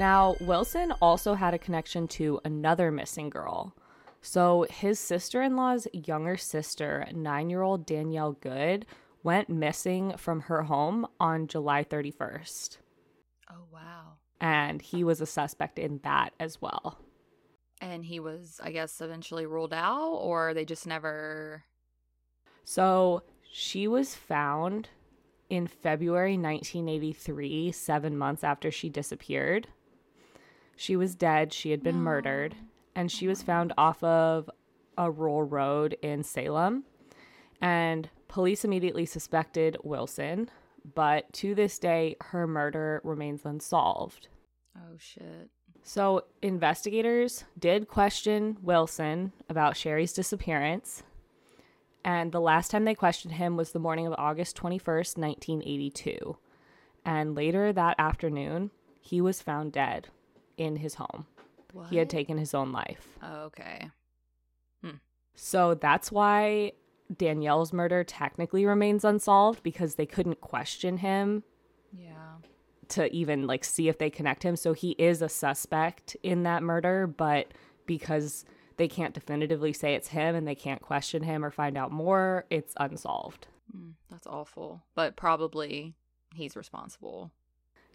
Now, 0.01 0.35
Wilson 0.41 0.93
also 0.99 1.35
had 1.35 1.53
a 1.53 1.59
connection 1.59 2.07
to 2.07 2.41
another 2.43 2.89
missing 2.89 3.29
girl. 3.29 3.75
So, 4.23 4.65
his 4.67 4.99
sister 4.99 5.43
in 5.43 5.55
law's 5.55 5.87
younger 5.93 6.37
sister, 6.37 7.05
nine 7.13 7.51
year 7.51 7.61
old 7.61 7.85
Danielle 7.85 8.31
Good, 8.31 8.87
went 9.21 9.47
missing 9.47 10.17
from 10.17 10.39
her 10.41 10.63
home 10.63 11.05
on 11.19 11.45
July 11.45 11.83
31st. 11.83 12.77
Oh 13.51 13.65
wow. 13.71 14.13
And 14.39 14.81
he 14.81 15.03
was 15.03 15.21
a 15.21 15.27
suspect 15.27 15.77
in 15.77 15.99
that 16.03 16.33
as 16.39 16.59
well. 16.59 16.97
And 17.79 18.03
he 18.03 18.19
was, 18.19 18.59
I 18.63 18.71
guess, 18.71 19.01
eventually 19.01 19.45
ruled 19.45 19.71
out, 19.71 20.15
or 20.15 20.55
they 20.55 20.65
just 20.65 20.87
never. 20.87 21.65
So, 22.63 23.21
she 23.51 23.87
was 23.87 24.15
found 24.15 24.89
in 25.51 25.67
February 25.67 26.39
1983, 26.39 27.71
seven 27.71 28.17
months 28.17 28.43
after 28.43 28.71
she 28.71 28.89
disappeared. 28.89 29.67
She 30.75 30.95
was 30.95 31.15
dead. 31.15 31.53
She 31.53 31.71
had 31.71 31.83
been 31.83 31.97
No. 31.97 32.01
murdered. 32.01 32.55
And 32.95 33.11
she 33.11 33.27
was 33.27 33.43
found 33.43 33.73
off 33.77 34.03
of 34.03 34.49
a 34.97 35.09
rural 35.09 35.43
road 35.43 35.97
in 36.01 36.23
Salem. 36.23 36.83
And 37.61 38.09
police 38.27 38.65
immediately 38.65 39.05
suspected 39.05 39.77
Wilson. 39.83 40.49
But 40.95 41.31
to 41.33 41.53
this 41.53 41.77
day, 41.77 42.15
her 42.21 42.47
murder 42.47 43.01
remains 43.03 43.45
unsolved. 43.45 44.27
Oh 44.75 44.97
shit. 44.97 45.49
So, 45.83 46.25
investigators 46.41 47.43
did 47.57 47.87
question 47.87 48.57
Wilson 48.61 49.31
about 49.49 49.75
Sherry's 49.75 50.13
disappearance. 50.13 51.03
And 52.03 52.31
the 52.31 52.41
last 52.41 52.71
time 52.71 52.85
they 52.85 52.95
questioned 52.95 53.35
him 53.35 53.57
was 53.57 53.71
the 53.71 53.79
morning 53.79 54.07
of 54.07 54.13
August 54.17 54.55
21st, 54.57 55.17
1982. 55.17 56.37
And 57.05 57.35
later 57.35 57.71
that 57.73 57.95
afternoon, 57.99 58.71
he 58.99 59.21
was 59.21 59.41
found 59.41 59.71
dead 59.71 60.07
in 60.61 60.75
his 60.77 60.95
home. 60.95 61.25
What? 61.73 61.87
He 61.89 61.97
had 61.97 62.09
taken 62.09 62.37
his 62.37 62.53
own 62.53 62.71
life. 62.71 63.07
okay. 63.23 63.89
So 65.33 65.73
that's 65.73 66.11
why 66.11 66.73
Danielle's 67.15 67.71
murder 67.73 68.03
technically 68.03 68.65
remains 68.65 69.03
unsolved 69.03 69.63
because 69.63 69.95
they 69.95 70.05
couldn't 70.05 70.41
question 70.41 70.97
him 70.97 71.43
Yeah. 71.97 72.35
to 72.89 73.11
even 73.15 73.47
like 73.47 73.63
see 73.63 73.87
if 73.87 73.97
they 73.97 74.09
connect 74.09 74.43
him. 74.43 74.55
So 74.55 74.73
he 74.73 74.91
is 74.99 75.21
a 75.21 75.29
suspect 75.29 76.15
in 76.21 76.43
that 76.43 76.61
murder, 76.61 77.07
but 77.07 77.53
because 77.87 78.45
they 78.77 78.87
can't 78.87 79.13
definitively 79.15 79.73
say 79.73 79.95
it's 79.95 80.09
him 80.09 80.35
and 80.35 80.45
they 80.47 80.53
can't 80.53 80.81
question 80.81 81.23
him 81.23 81.43
or 81.43 81.49
find 81.49 81.77
out 81.77 81.91
more, 81.91 82.45
it's 82.51 82.73
unsolved. 82.77 83.47
Mm, 83.75 83.93
that's 84.11 84.27
awful. 84.27 84.83
But 84.95 85.15
probably 85.15 85.95
he's 86.35 86.55
responsible. 86.57 87.31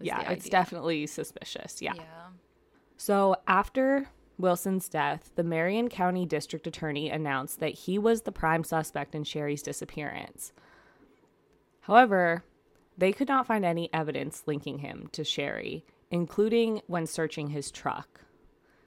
yeah, 0.00 0.30
it's 0.32 0.48
definitely 0.48 1.06
suspicious. 1.06 1.80
Yeah. 1.80 1.92
Yeah. 1.96 2.28
So 2.96 3.36
after 3.46 4.08
Wilson's 4.38 4.88
death, 4.88 5.30
the 5.34 5.44
Marion 5.44 5.88
County 5.88 6.26
District 6.26 6.66
Attorney 6.66 7.10
announced 7.10 7.60
that 7.60 7.74
he 7.74 7.98
was 7.98 8.22
the 8.22 8.32
prime 8.32 8.64
suspect 8.64 9.14
in 9.14 9.24
Sherry's 9.24 9.62
disappearance. 9.62 10.52
However, 11.80 12.44
they 12.98 13.12
could 13.12 13.28
not 13.28 13.46
find 13.46 13.64
any 13.64 13.88
evidence 13.92 14.42
linking 14.46 14.78
him 14.78 15.08
to 15.12 15.24
Sherry, 15.24 15.84
including 16.10 16.82
when 16.86 17.06
searching 17.06 17.50
his 17.50 17.70
truck. 17.70 18.20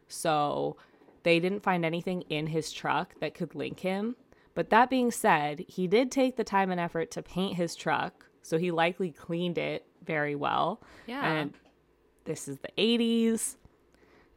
So 0.07 0.77
they 1.23 1.39
didn't 1.39 1.63
find 1.63 1.85
anything 1.85 2.23
in 2.23 2.47
his 2.47 2.71
truck 2.71 3.13
that 3.19 3.33
could 3.33 3.55
link 3.55 3.81
him. 3.81 4.15
But 4.55 4.71
that 4.71 4.89
being 4.89 5.11
said, 5.11 5.63
he 5.67 5.87
did 5.87 6.11
take 6.11 6.35
the 6.35 6.43
time 6.43 6.71
and 6.71 6.79
effort 6.79 7.11
to 7.11 7.21
paint 7.21 7.55
his 7.55 7.75
truck, 7.75 8.25
so 8.41 8.57
he 8.57 8.71
likely 8.71 9.11
cleaned 9.11 9.57
it 9.57 9.85
very 10.03 10.35
well. 10.35 10.81
Yeah. 11.05 11.31
And 11.31 11.53
this 12.25 12.47
is 12.47 12.57
the 12.57 12.71
80s. 12.77 13.55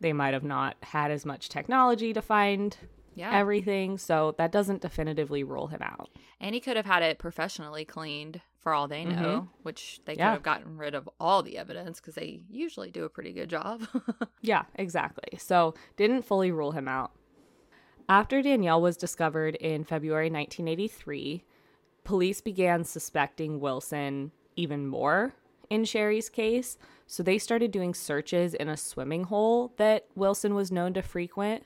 They 0.03 0.13
might 0.13 0.35
have 0.35 0.45
not 0.45 0.77
had 0.83 1.11
as 1.11 1.25
much 1.25 1.49
technology 1.49 2.13
to 2.13 2.21
find 2.21 2.77
yeah. 3.15 3.31
everything, 3.33 3.97
so 3.99 4.35
that 4.39 4.53
doesn't 4.53 4.83
definitively 4.83 5.43
rule 5.45 5.69
him 5.69 5.81
out. 5.83 6.11
and 6.41 6.55
he 6.55 6.61
could 6.61 6.77
have 6.77 6.87
had 6.87 7.03
it 7.03 7.19
professionally 7.19 7.85
cleaned 7.85 8.41
for 8.59 8.73
all 8.75 8.87
they 8.89 9.05
know, 9.05 9.49
which 9.63 10.01
they 10.05 10.13
could 10.15 10.21
Mm-hmm. 10.21 10.27
Yeah. 10.29 10.33
have 10.33 10.43
gotten 10.43 10.77
rid 10.77 10.95
of 10.95 11.09
all 11.19 11.43
the 11.43 11.59
evidence 11.59 12.01
because 12.01 12.15
they 12.15 12.41
usually 12.51 12.91
do 12.91 13.05
a 13.05 13.09
pretty 13.09 13.33
good 13.33 13.49
job. 13.51 13.83
Yeah, 14.41 14.63
exactly. 14.75 15.39
So 15.39 15.75
didn't 15.97 16.23
fully 16.23 16.51
rule 16.53 16.73
him 16.73 16.89
out. 16.89 17.13
After 18.09 18.43
Danielle 18.43 18.83
was 18.83 18.97
discovered 18.97 19.55
in 19.57 19.85
February 19.85 20.31
1983, 20.31 21.45
police 22.05 22.41
began 22.41 22.85
suspecting 22.85 23.61
Wilson 23.61 24.33
even 24.57 24.87
more 24.89 25.35
in 25.73 25.87
Sherry's 25.87 26.29
case. 26.29 26.77
So 27.07 27.23
they 27.23 27.39
started 27.39 27.71
doing 27.71 27.95
searches 27.95 28.53
in 28.53 28.69
a 28.69 28.77
swimming 28.77 29.25
hole 29.25 29.73
that 29.79 30.07
Wilson 30.15 30.55
was 30.55 30.71
known 30.71 30.93
to 30.95 31.03
frequent. 31.03 31.65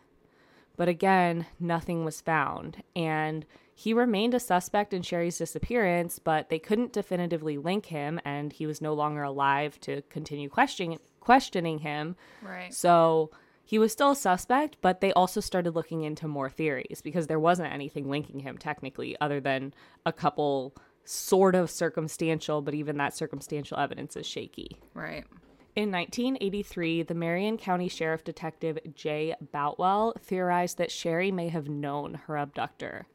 But 0.76 0.88
again, 0.88 1.46
nothing 1.58 2.04
was 2.04 2.20
found. 2.20 2.84
And 2.94 3.44
he 3.74 3.92
remained 3.92 4.32
a 4.32 4.40
suspect 4.40 4.94
in 4.94 5.02
Sherry's 5.02 5.38
disappearance, 5.38 6.20
but 6.20 6.50
they 6.50 6.60
couldn't 6.60 6.92
definitively 6.92 7.58
link 7.58 7.86
him, 7.86 8.20
and 8.24 8.52
he 8.52 8.64
was 8.64 8.80
no 8.80 8.94
longer 8.94 9.24
alive 9.24 9.80
to 9.80 10.02
continue 10.02 10.48
questioning, 10.48 10.98
questioning 11.18 11.80
him. 11.80 12.14
right. 12.42 12.72
So 12.72 13.30
he 13.64 13.78
was 13.80 13.90
still 13.90 14.12
a 14.12 14.16
suspect, 14.16 14.76
but 14.80 15.00
they 15.00 15.12
also 15.14 15.40
started 15.40 15.74
looking 15.74 16.04
into 16.04 16.28
more 16.28 16.48
theories 16.48 17.00
because 17.02 17.26
there 17.26 17.40
wasn't 17.40 17.72
anything 17.72 18.08
linking 18.08 18.40
him 18.40 18.56
technically 18.56 19.16
other 19.20 19.40
than 19.40 19.74
a 20.06 20.12
couple 20.12 20.74
sort 21.06 21.54
of 21.54 21.70
circumstantial, 21.70 22.60
but 22.62 22.74
even 22.74 22.96
that 22.98 23.16
circumstantial 23.16 23.78
evidence 23.78 24.16
is 24.16 24.26
shaky. 24.26 24.76
Right. 24.94 25.24
In 25.76 25.92
1983, 25.92 27.02
the 27.02 27.14
Marion 27.14 27.58
County 27.58 27.88
Sheriff 27.88 28.24
Detective 28.24 28.78
Jay 28.94 29.34
Boutwell 29.52 30.14
theorized 30.18 30.78
that 30.78 30.90
Sherry 30.90 31.30
may 31.30 31.48
have 31.48 31.68
known 31.68 32.14
her 32.26 32.38
abductor. 32.38 33.06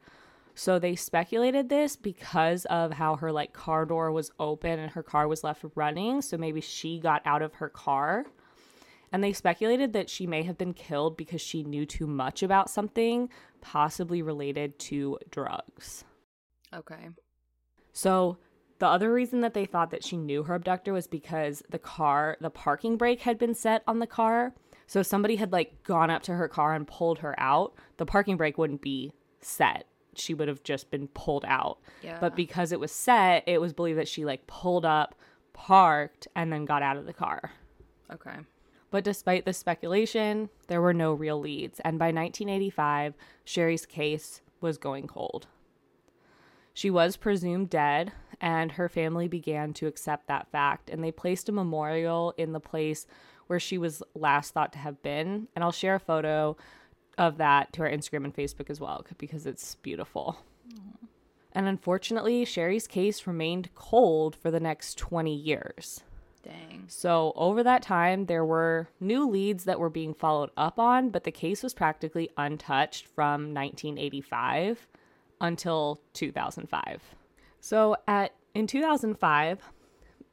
So 0.53 0.77
they 0.77 0.95
speculated 0.95 1.69
this 1.69 1.95
because 1.95 2.65
of 2.65 2.93
how 2.93 3.15
her 3.15 3.31
like 3.31 3.53
car 3.53 3.85
door 3.85 4.11
was 4.11 4.31
open 4.39 4.79
and 4.79 4.91
her 4.91 5.01
car 5.01 5.27
was 5.27 5.43
left 5.43 5.65
running, 5.75 6.21
so 6.21 6.37
maybe 6.37 6.61
she 6.61 6.99
got 6.99 7.21
out 7.25 7.41
of 7.41 7.55
her 7.55 7.69
car. 7.69 8.25
And 9.11 9.23
they 9.23 9.33
speculated 9.33 9.93
that 9.93 10.09
she 10.09 10.27
may 10.27 10.43
have 10.43 10.57
been 10.57 10.73
killed 10.73 11.17
because 11.17 11.41
she 11.41 11.63
knew 11.63 11.85
too 11.85 12.07
much 12.07 12.43
about 12.43 12.69
something, 12.69 13.29
possibly 13.59 14.21
related 14.21 14.77
to 14.79 15.17
drugs. 15.31 16.05
Okay. 16.73 17.09
So 17.93 18.37
the 18.79 18.87
other 18.87 19.13
reason 19.13 19.41
that 19.41 19.53
they 19.53 19.65
thought 19.65 19.91
that 19.91 20.03
she 20.03 20.17
knew 20.17 20.43
her 20.43 20.55
abductor 20.55 20.93
was 20.93 21.07
because 21.07 21.61
the 21.69 21.79
car, 21.79 22.37
the 22.41 22.49
parking 22.49 22.97
brake 22.97 23.21
had 23.21 23.37
been 23.37 23.53
set 23.53 23.83
on 23.87 23.99
the 23.99 24.07
car. 24.07 24.53
So 24.87 25.01
if 25.01 25.07
somebody 25.07 25.35
had 25.35 25.51
like 25.51 25.83
gone 25.83 26.09
up 26.09 26.23
to 26.23 26.33
her 26.33 26.47
car 26.47 26.73
and 26.73 26.87
pulled 26.87 27.19
her 27.19 27.39
out, 27.39 27.73
the 27.97 28.05
parking 28.05 28.37
brake 28.37 28.57
wouldn't 28.57 28.81
be 28.81 29.13
set. 29.39 29.85
She 30.15 30.33
would 30.33 30.47
have 30.47 30.63
just 30.63 30.91
been 30.91 31.07
pulled 31.09 31.45
out. 31.47 31.77
Yeah. 32.01 32.17
But 32.19 32.35
because 32.35 32.71
it 32.71 32.79
was 32.79 32.91
set, 32.91 33.43
it 33.47 33.61
was 33.61 33.71
believed 33.71 33.99
that 33.99 34.07
she 34.07 34.25
like 34.25 34.47
pulled 34.47 34.83
up, 34.83 35.15
parked, 35.53 36.27
and 36.35 36.51
then 36.51 36.65
got 36.65 36.83
out 36.83 36.97
of 36.97 37.05
the 37.05 37.13
car. 37.13 37.51
Okay. 38.11 38.37
But 38.89 39.05
despite 39.05 39.45
the 39.45 39.53
speculation, 39.53 40.49
there 40.67 40.81
were 40.81 40.93
no 40.93 41.13
real 41.13 41.39
leads, 41.39 41.79
and 41.79 41.97
by 41.97 42.07
1985, 42.07 43.13
Sherry's 43.45 43.85
case 43.85 44.41
was 44.59 44.77
going 44.77 45.07
cold. 45.07 45.47
She 46.73 46.89
was 46.89 47.17
presumed 47.17 47.69
dead, 47.69 48.11
and 48.39 48.71
her 48.73 48.89
family 48.89 49.27
began 49.27 49.73
to 49.73 49.87
accept 49.87 50.27
that 50.27 50.49
fact, 50.51 50.89
and 50.89 51.03
they 51.03 51.11
placed 51.11 51.49
a 51.49 51.51
memorial 51.51 52.33
in 52.37 52.53
the 52.53 52.59
place 52.59 53.05
where 53.47 53.59
she 53.59 53.77
was 53.77 54.01
last 54.15 54.53
thought 54.53 54.71
to 54.73 54.79
have 54.79 55.03
been. 55.03 55.47
And 55.55 55.63
I'll 55.63 55.71
share 55.71 55.95
a 55.95 55.99
photo 55.99 56.55
of 57.17 57.37
that 57.37 57.73
to 57.73 57.83
our 57.83 57.89
Instagram 57.89 58.23
and 58.23 58.35
Facebook 58.35 58.69
as 58.69 58.79
well, 58.79 59.05
because 59.17 59.45
it's 59.45 59.75
beautiful. 59.75 60.37
And 61.53 61.67
unfortunately, 61.67 62.45
Sherry's 62.45 62.87
case 62.87 63.27
remained 63.27 63.75
cold 63.75 64.35
for 64.35 64.51
the 64.51 64.59
next 64.59 64.97
20 64.97 65.35
years. 65.35 66.01
Dang. 66.43 66.85
So, 66.87 67.33
over 67.35 67.61
that 67.61 67.83
time, 67.83 68.25
there 68.25 68.45
were 68.45 68.87
new 68.99 69.29
leads 69.29 69.65
that 69.65 69.79
were 69.79 69.89
being 69.89 70.13
followed 70.13 70.49
up 70.57 70.79
on, 70.79 71.09
but 71.09 71.23
the 71.23 71.31
case 71.31 71.61
was 71.61 71.73
practically 71.73 72.29
untouched 72.37 73.05
from 73.05 73.53
1985 73.53 74.87
until 75.41 75.99
2005. 76.13 77.01
So, 77.59 77.97
at 78.07 78.33
in 78.55 78.67
2005, 78.67 79.61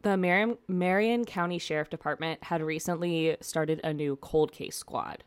the 0.03 0.17
Marion, 0.17 0.59
Marion 0.69 1.25
County 1.25 1.59
Sheriff 1.59 1.91
Department 1.91 2.45
had 2.45 2.63
recently 2.63 3.37
started 3.41 3.81
a 3.83 3.93
new 3.93 4.17
cold 4.17 4.53
case 4.53 4.77
squad. 4.77 5.25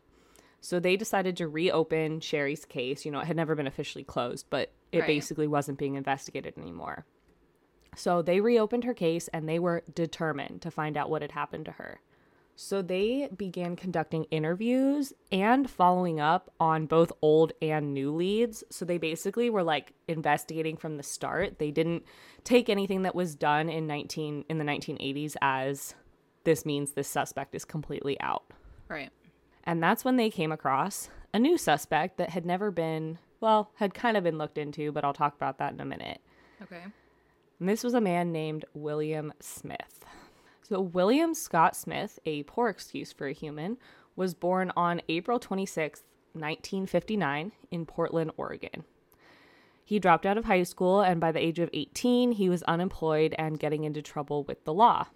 So 0.60 0.78
they 0.78 0.96
decided 0.96 1.36
to 1.38 1.48
reopen 1.48 2.20
Sherry's 2.20 2.64
case. 2.64 3.04
You 3.04 3.10
know, 3.10 3.20
it 3.20 3.26
had 3.26 3.36
never 3.36 3.54
been 3.54 3.66
officially 3.66 4.04
closed, 4.04 4.46
but 4.48 4.70
it 4.92 5.00
Right. 5.00 5.06
basically 5.06 5.48
wasn't 5.48 5.78
being 5.78 5.96
investigated 5.96 6.56
anymore. 6.56 7.04
So 7.96 8.22
they 8.22 8.40
reopened 8.40 8.84
her 8.84 8.94
case 8.94 9.28
and 9.28 9.48
they 9.48 9.58
were 9.58 9.82
determined 9.92 10.62
to 10.62 10.70
find 10.70 10.96
out 10.96 11.10
what 11.10 11.20
had 11.20 11.32
happened 11.32 11.64
to 11.66 11.72
her. 11.72 12.00
So 12.54 12.82
they 12.82 13.28
began 13.36 13.76
conducting 13.76 14.24
interviews 14.24 15.12
and 15.30 15.68
following 15.68 16.20
up 16.20 16.50
on 16.60 16.86
both 16.86 17.10
old 17.22 17.52
and 17.62 17.94
new 17.94 18.14
leads. 18.14 18.62
So 18.70 18.84
they 18.84 18.98
basically 18.98 19.50
were 19.50 19.62
like 19.62 19.94
investigating 20.06 20.76
from 20.76 20.96
the 20.96 21.02
start. 21.02 21.58
They 21.58 21.70
didn't 21.70 22.04
take 22.44 22.68
anything 22.68 23.02
that 23.02 23.14
was 23.14 23.34
done 23.34 23.68
in 23.68 23.86
19 23.86 24.44
in 24.48 24.58
the 24.58 24.64
1980s 24.64 25.34
as 25.40 25.94
this 26.44 26.66
means 26.66 26.92
this 26.92 27.08
suspect 27.08 27.54
is 27.54 27.64
completely 27.64 28.20
out. 28.20 28.44
Right. 28.88 29.10
And 29.64 29.82
that's 29.82 30.04
when 30.04 30.16
they 30.16 30.28
came 30.28 30.52
across 30.52 31.08
a 31.32 31.38
new 31.38 31.56
suspect 31.56 32.18
that 32.18 32.30
had 32.30 32.44
never 32.44 32.70
been, 32.70 33.18
well, 33.40 33.70
had 33.76 33.94
kind 33.94 34.16
of 34.16 34.24
been 34.24 34.38
looked 34.38 34.58
into, 34.58 34.92
but 34.92 35.04
I'll 35.04 35.14
talk 35.14 35.34
about 35.34 35.58
that 35.58 35.72
in 35.72 35.80
a 35.80 35.84
minute. 35.84 36.20
Okay. 36.62 36.82
And 37.58 37.68
this 37.68 37.84
was 37.84 37.94
a 37.94 38.00
man 38.00 38.32
named 38.32 38.64
William 38.74 39.32
Smith. 39.40 40.04
So, 40.62 40.80
William 40.80 41.34
Scott 41.34 41.74
Smith, 41.76 42.18
a 42.24 42.44
poor 42.44 42.68
excuse 42.68 43.12
for 43.12 43.26
a 43.26 43.32
human, 43.32 43.78
was 44.14 44.32
born 44.34 44.72
on 44.76 45.02
April 45.08 45.38
26, 45.38 46.04
1959, 46.34 47.52
in 47.70 47.86
Portland, 47.86 48.30
Oregon. 48.36 48.84
He 49.84 49.98
dropped 49.98 50.24
out 50.24 50.38
of 50.38 50.44
high 50.44 50.62
school, 50.62 51.00
and 51.00 51.20
by 51.20 51.32
the 51.32 51.44
age 51.44 51.58
of 51.58 51.68
18, 51.72 52.32
he 52.32 52.48
was 52.48 52.62
unemployed 52.62 53.34
and 53.36 53.58
getting 53.58 53.84
into 53.84 54.00
trouble 54.00 54.44
with 54.44 54.64
the 54.64 54.72
law. 54.72 55.06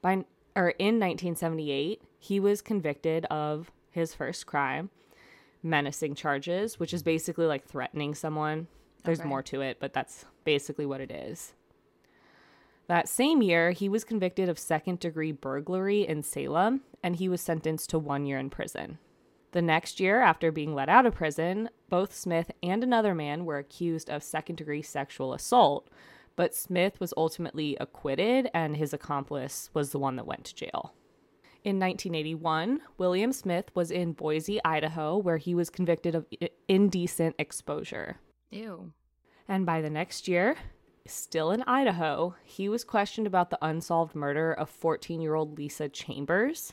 By, 0.00 0.24
or 0.56 0.70
in 0.70 0.98
1978, 0.98 2.02
he 2.18 2.40
was 2.40 2.62
convicted 2.62 3.26
of 3.26 3.70
his 3.90 4.14
first 4.14 4.46
crime, 4.46 4.90
menacing 5.62 6.14
charges, 6.14 6.80
which 6.80 6.94
is 6.94 7.02
basically 7.02 7.46
like 7.46 7.66
threatening 7.66 8.14
someone. 8.14 8.66
There's 9.04 9.20
Okay. 9.20 9.28
more 9.28 9.42
to 9.42 9.60
it, 9.60 9.76
but 9.78 9.92
that's 9.92 10.24
basically 10.44 10.86
what 10.86 11.00
it 11.00 11.10
is. 11.10 11.52
That 12.92 13.08
same 13.08 13.40
year, 13.40 13.70
he 13.70 13.88
was 13.88 14.04
convicted 14.04 14.50
of 14.50 14.58
second 14.58 15.00
degree 15.00 15.32
burglary 15.32 16.06
in 16.06 16.22
Salem 16.22 16.82
and 17.02 17.16
he 17.16 17.26
was 17.26 17.40
sentenced 17.40 17.88
to 17.88 17.98
one 17.98 18.26
year 18.26 18.38
in 18.38 18.50
prison. 18.50 18.98
The 19.52 19.62
next 19.62 19.98
year, 19.98 20.20
after 20.20 20.52
being 20.52 20.74
let 20.74 20.90
out 20.90 21.06
of 21.06 21.14
prison, 21.14 21.70
both 21.88 22.14
Smith 22.14 22.50
and 22.62 22.84
another 22.84 23.14
man 23.14 23.46
were 23.46 23.56
accused 23.56 24.10
of 24.10 24.22
second 24.22 24.56
degree 24.56 24.82
sexual 24.82 25.32
assault, 25.32 25.88
but 26.36 26.54
Smith 26.54 27.00
was 27.00 27.14
ultimately 27.16 27.78
acquitted 27.80 28.50
and 28.52 28.76
his 28.76 28.92
accomplice 28.92 29.70
was 29.72 29.92
the 29.92 29.98
one 29.98 30.16
that 30.16 30.26
went 30.26 30.44
to 30.44 30.54
jail. 30.54 30.92
In 31.64 31.80
1981, 31.80 32.82
William 32.98 33.32
Smith 33.32 33.70
was 33.74 33.90
in 33.90 34.12
Boise, 34.12 34.62
Idaho, 34.66 35.16
where 35.16 35.38
he 35.38 35.54
was 35.54 35.70
convicted 35.70 36.14
of 36.14 36.26
indecent 36.68 37.36
exposure. 37.38 38.18
Ew. 38.50 38.92
And 39.48 39.64
by 39.64 39.80
the 39.80 39.88
next 39.88 40.28
year, 40.28 40.56
still 41.06 41.50
in 41.50 41.62
Idaho, 41.62 42.34
he 42.44 42.68
was 42.68 42.84
questioned 42.84 43.26
about 43.26 43.50
the 43.50 43.58
unsolved 43.62 44.14
murder 44.14 44.52
of 44.52 44.70
14 44.70 45.20
year 45.20 45.34
old 45.34 45.58
Lisa 45.58 45.88
Chambers. 45.88 46.72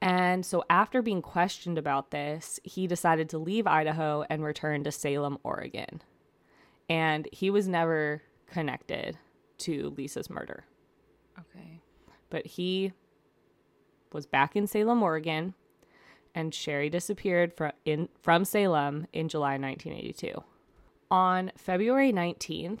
And 0.00 0.44
so, 0.44 0.64
after 0.68 1.00
being 1.00 1.22
questioned 1.22 1.78
about 1.78 2.10
this, 2.10 2.58
he 2.64 2.88
decided 2.88 3.28
to 3.30 3.38
leave 3.38 3.68
Idaho 3.68 4.24
and 4.28 4.42
return 4.42 4.82
to 4.84 4.90
Salem, 4.90 5.38
Oregon. 5.44 6.02
And 6.88 7.28
he 7.30 7.50
was 7.50 7.68
never 7.68 8.22
connected 8.50 9.18
to 9.58 9.94
Lisa's 9.96 10.28
murder. 10.28 10.64
Okay. 11.38 11.80
But 12.30 12.46
he 12.46 12.92
was 14.12 14.26
back 14.26 14.56
in 14.56 14.66
Salem, 14.66 15.02
Oregon, 15.02 15.54
and 16.34 16.52
Sherry 16.52 16.90
disappeared 16.90 17.52
from, 17.52 17.72
in, 17.84 18.08
from 18.20 18.44
Salem 18.44 19.06
in 19.12 19.28
July 19.28 19.56
1982. 19.56 20.42
On 21.10 21.52
February 21.56 22.12
19th, 22.12 22.80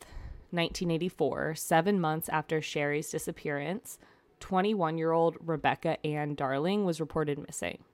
1984, 0.52 1.54
seven 1.54 2.00
months 2.00 2.28
after 2.28 2.60
Sherry's 2.60 3.10
disappearance, 3.10 3.98
21 4.40 4.98
year 4.98 5.12
old 5.12 5.36
Rebecca 5.40 6.04
Ann 6.06 6.34
Darling 6.34 6.84
was 6.84 7.00
reported 7.00 7.38
missing. 7.38 7.84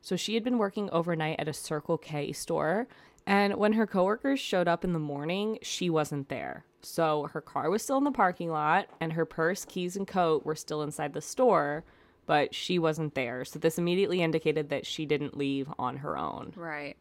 So 0.00 0.16
she 0.16 0.34
had 0.34 0.44
been 0.44 0.58
working 0.58 0.88
overnight 0.90 1.38
at 1.38 1.48
a 1.48 1.52
Circle 1.52 1.98
K 1.98 2.32
store, 2.32 2.88
and 3.26 3.56
when 3.56 3.74
her 3.74 3.86
coworkers 3.86 4.40
showed 4.40 4.68
up 4.68 4.84
in 4.84 4.92
the 4.92 4.98
morning, 4.98 5.58
she 5.62 5.90
wasn't 5.90 6.28
there. 6.28 6.64
So 6.82 7.28
her 7.32 7.40
car 7.40 7.68
was 7.68 7.82
still 7.82 7.98
in 7.98 8.04
the 8.04 8.10
parking 8.10 8.50
lot, 8.50 8.88
and 9.00 9.12
her 9.12 9.26
purse, 9.26 9.64
keys, 9.64 9.96
and 9.96 10.06
coat 10.06 10.46
were 10.46 10.54
still 10.54 10.82
inside 10.82 11.12
the 11.12 11.20
store, 11.20 11.84
but 12.26 12.54
she 12.54 12.78
wasn't 12.78 13.14
there. 13.14 13.44
So 13.44 13.58
this 13.58 13.78
immediately 13.78 14.22
indicated 14.22 14.70
that 14.70 14.86
she 14.86 15.04
didn't 15.04 15.36
leave 15.36 15.68
on 15.78 15.98
her 15.98 16.16
own. 16.16 16.52
Right. 16.56 16.96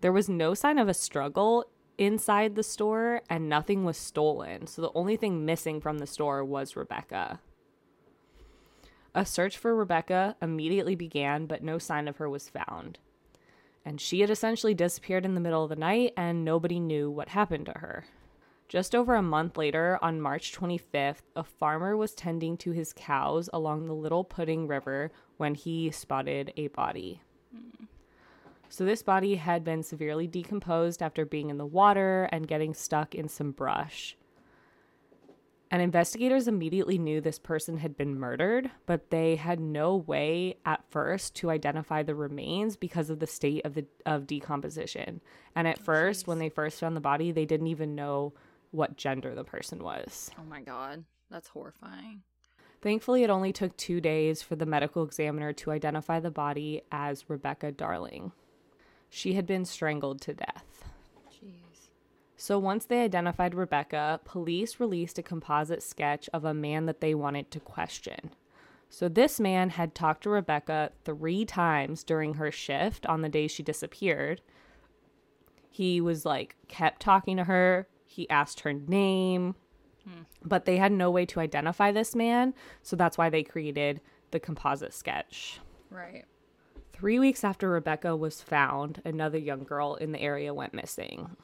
There 0.00 0.12
was 0.12 0.28
no 0.28 0.54
sign 0.54 0.78
of 0.78 0.88
a 0.88 0.94
struggle 0.94 1.64
inside 1.98 2.54
the 2.54 2.62
store 2.62 3.22
and 3.28 3.48
nothing 3.48 3.84
was 3.84 3.96
stolen. 3.96 4.66
So 4.66 4.80
the 4.80 4.92
only 4.94 5.16
thing 5.16 5.44
missing 5.44 5.80
from 5.80 5.98
the 5.98 6.06
store 6.06 6.44
was 6.44 6.76
Rebecca. 6.76 7.40
A 9.14 9.26
search 9.26 9.58
for 9.58 9.74
Rebecca 9.74 10.36
immediately 10.40 10.94
began, 10.94 11.46
but 11.46 11.62
no 11.62 11.78
sign 11.78 12.08
of 12.08 12.18
her 12.18 12.28
was 12.28 12.48
found. 12.48 12.98
And 13.84 14.00
she 14.00 14.20
had 14.20 14.30
essentially 14.30 14.74
disappeared 14.74 15.24
in 15.24 15.34
the 15.34 15.40
middle 15.40 15.64
of 15.64 15.70
the 15.70 15.76
night, 15.76 16.12
and 16.16 16.44
nobody 16.44 16.78
knew 16.78 17.10
what 17.10 17.30
happened 17.30 17.66
to 17.66 17.72
her. 17.72 18.04
Just 18.68 18.94
over 18.94 19.14
a 19.14 19.22
month 19.22 19.56
later, 19.56 19.98
on 20.02 20.20
March 20.20 20.52
25th, 20.52 21.22
a 21.34 21.42
farmer 21.42 21.96
was 21.96 22.14
tending 22.14 22.58
to 22.58 22.70
his 22.72 22.92
cows 22.92 23.48
along 23.52 23.86
the 23.86 23.94
Little 23.94 24.24
Pudding 24.24 24.68
River 24.68 25.10
when 25.38 25.54
he 25.54 25.90
spotted 25.90 26.52
a 26.56 26.68
body. 26.68 27.22
Hmm. 27.50 27.84
So, 28.70 28.84
this 28.84 29.02
body 29.02 29.36
had 29.36 29.64
been 29.64 29.82
severely 29.82 30.26
decomposed 30.26 31.02
after 31.02 31.24
being 31.24 31.50
in 31.50 31.58
the 31.58 31.66
water 31.66 32.28
and 32.30 32.46
getting 32.46 32.74
stuck 32.74 33.14
in 33.14 33.28
some 33.28 33.52
brush. 33.52 34.16
And 35.70 35.82
investigators 35.82 36.48
immediately 36.48 36.96
knew 36.98 37.20
this 37.20 37.38
person 37.38 37.76
had 37.78 37.94
been 37.96 38.18
murdered, 38.18 38.70
but 38.86 39.10
they 39.10 39.36
had 39.36 39.60
no 39.60 39.96
way 39.96 40.56
at 40.64 40.82
first 40.90 41.34
to 41.36 41.50
identify 41.50 42.02
the 42.02 42.14
remains 42.14 42.76
because 42.76 43.10
of 43.10 43.18
the 43.18 43.26
state 43.26 43.66
of 43.66 43.74
the 43.74 43.84
of 44.06 44.26
decomposition. 44.26 45.20
And 45.54 45.68
at 45.68 45.78
Oh, 45.80 45.84
first, 45.84 46.24
jeez. 46.24 46.28
when 46.28 46.38
they 46.38 46.48
first 46.48 46.80
found 46.80 46.96
the 46.96 47.00
body, 47.02 47.32
they 47.32 47.44
didn't 47.44 47.66
even 47.66 47.94
know 47.94 48.32
what 48.70 48.96
gender 48.96 49.34
the 49.34 49.44
person 49.44 49.82
was. 49.82 50.30
Oh 50.38 50.44
my 50.44 50.60
god. 50.62 51.04
That's 51.30 51.48
horrifying. 51.48 52.22
Thankfully, 52.80 53.22
it 53.22 53.28
only 53.30 53.52
took 53.52 53.76
two 53.76 54.00
days 54.00 54.40
for 54.40 54.56
the 54.56 54.64
medical 54.64 55.02
examiner 55.04 55.52
to 55.54 55.70
identify 55.72 56.20
the 56.20 56.30
body 56.30 56.80
as 56.90 57.28
Rebecca 57.28 57.72
Darling. 57.72 58.32
She 59.10 59.34
had 59.34 59.46
been 59.46 59.64
strangled 59.64 60.20
to 60.22 60.34
death. 60.34 60.84
Jeez. 61.32 61.88
So 62.36 62.58
once 62.58 62.84
they 62.84 63.02
identified 63.02 63.54
Rebecca, 63.54 64.20
police 64.24 64.80
released 64.80 65.18
a 65.18 65.22
composite 65.22 65.82
sketch 65.82 66.28
of 66.32 66.44
a 66.44 66.54
man 66.54 66.86
that 66.86 67.00
they 67.00 67.14
wanted 67.14 67.50
to 67.50 67.60
question. 67.60 68.30
So 68.90 69.08
this 69.08 69.38
man 69.38 69.70
had 69.70 69.94
talked 69.94 70.22
to 70.22 70.30
Rebecca 70.30 70.92
three 71.04 71.44
times 71.44 72.04
during 72.04 72.34
her 72.34 72.50
shift 72.50 73.06
on 73.06 73.22
the 73.22 73.28
day 73.28 73.46
she 73.46 73.62
disappeared. 73.62 74.40
He 75.70 76.00
was 76.00 76.24
like, 76.24 76.56
kept 76.68 77.02
talking 77.02 77.36
to 77.36 77.44
her. 77.44 77.86
He 78.06 78.28
asked 78.30 78.60
her 78.60 78.72
name, 78.72 79.54
hmm. 80.04 80.22
but 80.42 80.64
they 80.64 80.78
had 80.78 80.92
no 80.92 81.10
way 81.10 81.26
to 81.26 81.40
identify 81.40 81.92
this 81.92 82.14
man. 82.14 82.54
So 82.82 82.96
that's 82.96 83.18
why 83.18 83.28
they 83.28 83.42
created 83.42 84.00
the 84.30 84.40
composite 84.40 84.94
sketch. 84.94 85.60
Right. 85.90 86.24
Three 86.98 87.20
weeks 87.20 87.44
after 87.44 87.68
Rebecca 87.68 88.16
was 88.16 88.42
found, 88.42 89.00
another 89.04 89.38
young 89.38 89.62
girl 89.62 89.94
in 89.94 90.10
the 90.10 90.20
area 90.20 90.52
went 90.52 90.74
missing. 90.74 91.36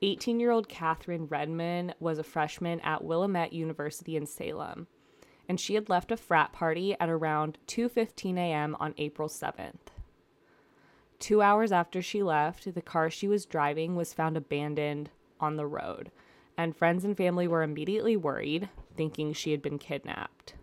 18 0.00 0.40
year 0.40 0.50
old 0.50 0.66
Catherine 0.66 1.26
Redmond 1.26 1.94
was 2.00 2.18
a 2.18 2.22
freshman 2.22 2.80
at 2.80 3.04
Willamette 3.04 3.52
University 3.52 4.16
in 4.16 4.24
Salem, 4.24 4.86
and 5.46 5.60
she 5.60 5.74
had 5.74 5.90
left 5.90 6.10
a 6.10 6.16
frat 6.16 6.54
party 6.54 6.96
at 6.98 7.10
around 7.10 7.58
2:15 7.66 8.38
a.m. 8.38 8.78
on 8.80 8.94
April 8.96 9.28
7th. 9.28 9.92
Two 11.18 11.42
hours 11.42 11.70
after 11.70 12.00
she 12.00 12.22
left, 12.22 12.72
the 12.74 12.80
car 12.80 13.10
she 13.10 13.28
was 13.28 13.44
driving 13.44 13.94
was 13.94 14.14
found 14.14 14.38
abandoned 14.38 15.10
on 15.38 15.56
the 15.56 15.66
road, 15.66 16.10
and 16.56 16.74
friends 16.74 17.04
and 17.04 17.14
family 17.14 17.46
were 17.46 17.62
immediately 17.62 18.16
worried, 18.16 18.70
thinking 18.96 19.34
she 19.34 19.50
had 19.50 19.60
been 19.60 19.78
kidnapped. 19.78 20.54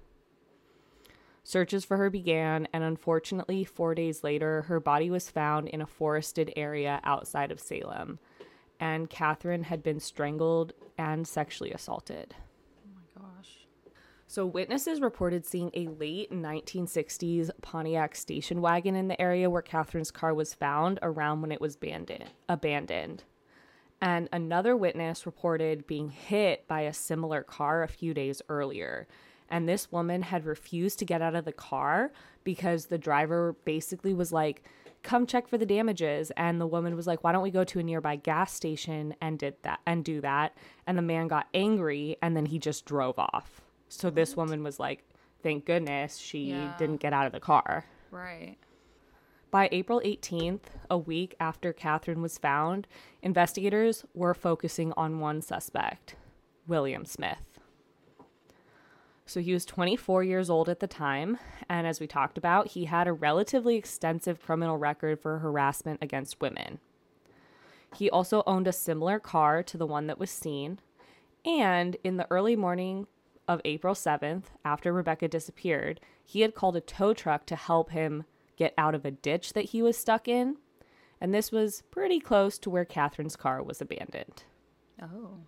Searches 1.48 1.86
for 1.86 1.96
her 1.96 2.10
began, 2.10 2.68
and 2.74 2.84
unfortunately, 2.84 3.64
four 3.64 3.96
days 3.96 4.22
later, 4.22 4.64
her 4.64 4.82
body 4.82 5.10
was 5.10 5.30
found 5.30 5.70
in 5.70 5.80
a 5.80 5.88
forested 5.88 6.52
area 6.58 7.00
outside 7.06 7.54
of 7.54 7.62
Salem, 7.62 8.20
and 8.82 9.10
Catherine 9.10 9.64
had 9.64 9.82
been 9.82 10.02
strangled 10.02 10.74
and 10.98 11.26
sexually 11.26 11.72
assaulted. 11.72 12.36
Oh 12.86 12.90
my 12.94 13.22
gosh. 13.22 13.66
So, 14.28 14.46
witnesses 14.46 15.00
reported 15.00 15.46
seeing 15.46 15.72
a 15.74 15.88
late 15.88 16.34
1960s 16.34 17.50
Pontiac 17.62 18.16
station 18.16 18.60
wagon 18.60 18.98
in 18.98 19.08
the 19.08 19.22
area 19.22 19.50
where 19.50 19.62
Catherine's 19.62 20.12
car 20.12 20.34
was 20.34 20.54
found 20.54 21.00
around 21.02 21.40
when 21.40 21.54
it 21.54 21.62
was 21.62 21.76
abandoned. 21.76 22.26
abandoned. 22.50 23.24
And 24.02 24.28
another 24.34 24.76
witness 24.76 25.26
reported 25.26 25.88
being 25.88 26.10
hit 26.10 26.68
by 26.68 26.82
a 26.82 26.94
similar 26.94 27.42
car 27.42 27.84
a 27.84 27.88
few 27.88 28.14
days 28.14 28.42
earlier. 28.50 29.08
And 29.50 29.68
this 29.68 29.92
woman 29.92 30.22
had 30.24 30.46
refused 30.46 31.00
to 31.00 31.06
get 31.06 31.22
out 31.22 31.36
of 31.36 31.46
the 31.46 31.52
car 31.54 32.12
because 32.44 32.88
the 32.88 32.98
driver 32.98 33.56
basically 33.66 34.14
was 34.14 34.32
like, 34.32 34.64
come 35.04 35.26
check 35.28 35.48
for 35.48 35.58
the 35.58 35.66
damages 35.66 36.32
and 36.36 36.60
the 36.60 36.68
woman 36.68 36.96
was 36.96 37.06
like 37.08 37.24
why 37.24 37.32
don't 37.32 37.44
we 37.44 37.52
go 37.52 37.64
to 37.64 37.80
a 37.80 37.84
nearby 37.84 38.16
gas 38.16 38.52
station 38.52 39.14
and 39.22 39.38
did 39.40 39.54
that 39.62 39.80
and 39.86 40.04
do 40.04 40.20
that 40.20 40.58
and 40.88 40.98
the 40.98 41.02
man 41.04 41.28
got 41.28 41.48
angry 41.54 42.18
and 42.22 42.36
then 42.36 42.48
he 42.48 42.58
just 42.58 42.84
drove 42.84 43.18
off 43.18 43.62
so 43.88 44.10
this 44.10 44.36
woman 44.36 44.64
was 44.64 44.80
like 44.80 45.04
thank 45.44 45.66
goodness 45.66 46.18
she 46.18 46.46
Yeah. 46.50 46.74
didn't 46.80 46.98
get 46.98 47.14
out 47.14 47.28
of 47.28 47.32
the 47.32 47.40
car 47.40 47.86
Right. 48.12 48.58
by 49.52 49.70
April 49.72 50.02
18th, 50.04 50.64
a 50.90 50.98
week 50.98 51.36
after 51.40 51.72
Catherine 51.72 52.22
was 52.22 52.38
found, 52.40 52.88
investigators 53.22 54.04
were 54.14 54.34
focusing 54.34 54.92
on 54.98 55.20
one 55.20 55.42
suspect, 55.42 56.16
William 56.66 57.06
Smith. 57.06 57.57
So 59.28 59.42
he 59.42 59.52
was 59.52 59.66
24 59.66 60.24
years 60.24 60.50
old 60.50 60.70
at 60.70 60.80
the 60.80 60.88
time, 60.88 61.38
and 61.70 61.86
as 61.86 62.00
we 62.00 62.08
talked 62.08 62.38
about, 62.38 62.70
he 62.70 62.86
had 62.86 63.10
a 63.10 63.14
relatively 63.14 63.76
extensive 63.76 64.42
criminal 64.42 64.78
record 64.78 65.20
for 65.20 65.40
harassment 65.40 66.02
against 66.02 66.40
women. 66.40 66.80
He 67.94 68.10
also 68.10 68.42
owned 68.48 68.68
a 68.68 68.74
similar 68.74 69.20
car 69.20 69.64
to 69.64 69.78
the 69.78 69.86
one 69.86 70.08
that 70.08 70.18
was 70.18 70.32
seen, 70.32 70.80
and 71.44 71.98
in 72.06 72.16
the 72.16 72.28
early 72.32 72.56
morning 72.56 73.06
of 73.50 73.60
April 73.66 73.94
7th, 73.94 74.44
after 74.64 74.94
Rebecca 74.94 75.28
disappeared, 75.28 76.00
he 76.24 76.40
had 76.40 76.56
called 76.56 76.78
a 76.78 76.82
tow 76.82 77.14
truck 77.14 77.46
to 77.48 77.58
help 77.58 77.92
him 77.92 78.24
get 78.56 78.74
out 78.78 78.96
of 78.96 79.04
a 79.04 79.12
ditch 79.12 79.52
that 79.52 79.66
he 79.66 79.82
was 79.82 79.98
stuck 79.98 80.30
in, 80.30 80.56
and 81.20 81.34
this 81.34 81.52
was 81.52 81.84
pretty 81.92 82.22
close 82.22 82.58
to 82.60 82.70
where 82.70 82.86
Catherine's 82.86 83.36
car 83.36 83.62
was 83.62 83.82
abandoned. 83.82 84.44
Oh. 85.02 85.40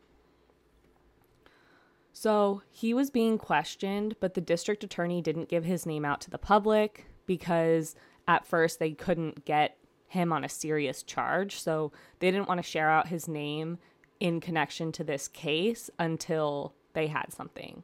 So 2.19 2.63
he 2.69 2.93
was 2.93 3.09
being 3.09 3.37
questioned, 3.37 4.17
but 4.19 4.33
the 4.33 4.41
district 4.41 4.83
attorney 4.83 5.21
didn't 5.21 5.47
give 5.47 5.63
his 5.63 5.85
name 5.85 6.03
out 6.03 6.19
to 6.19 6.29
the 6.29 6.37
public 6.37 7.05
because 7.25 7.95
at 8.27 8.45
first 8.45 8.77
they 8.77 8.91
couldn't 8.91 9.45
get 9.45 9.77
him 10.05 10.33
on 10.33 10.43
a 10.43 10.49
serious 10.49 11.01
charge. 11.01 11.61
So 11.61 11.93
they 12.19 12.29
didn't 12.29 12.49
want 12.49 12.57
to 12.57 12.69
share 12.69 12.89
out 12.89 13.07
his 13.07 13.29
name 13.29 13.77
in 14.19 14.41
connection 14.41 14.91
to 14.91 15.03
this 15.05 15.29
case 15.29 15.89
until 15.97 16.73
they 16.91 17.07
had 17.07 17.31
something. 17.31 17.83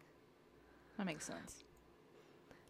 That 0.97 1.05
makes 1.05 1.23
sense. 1.23 1.63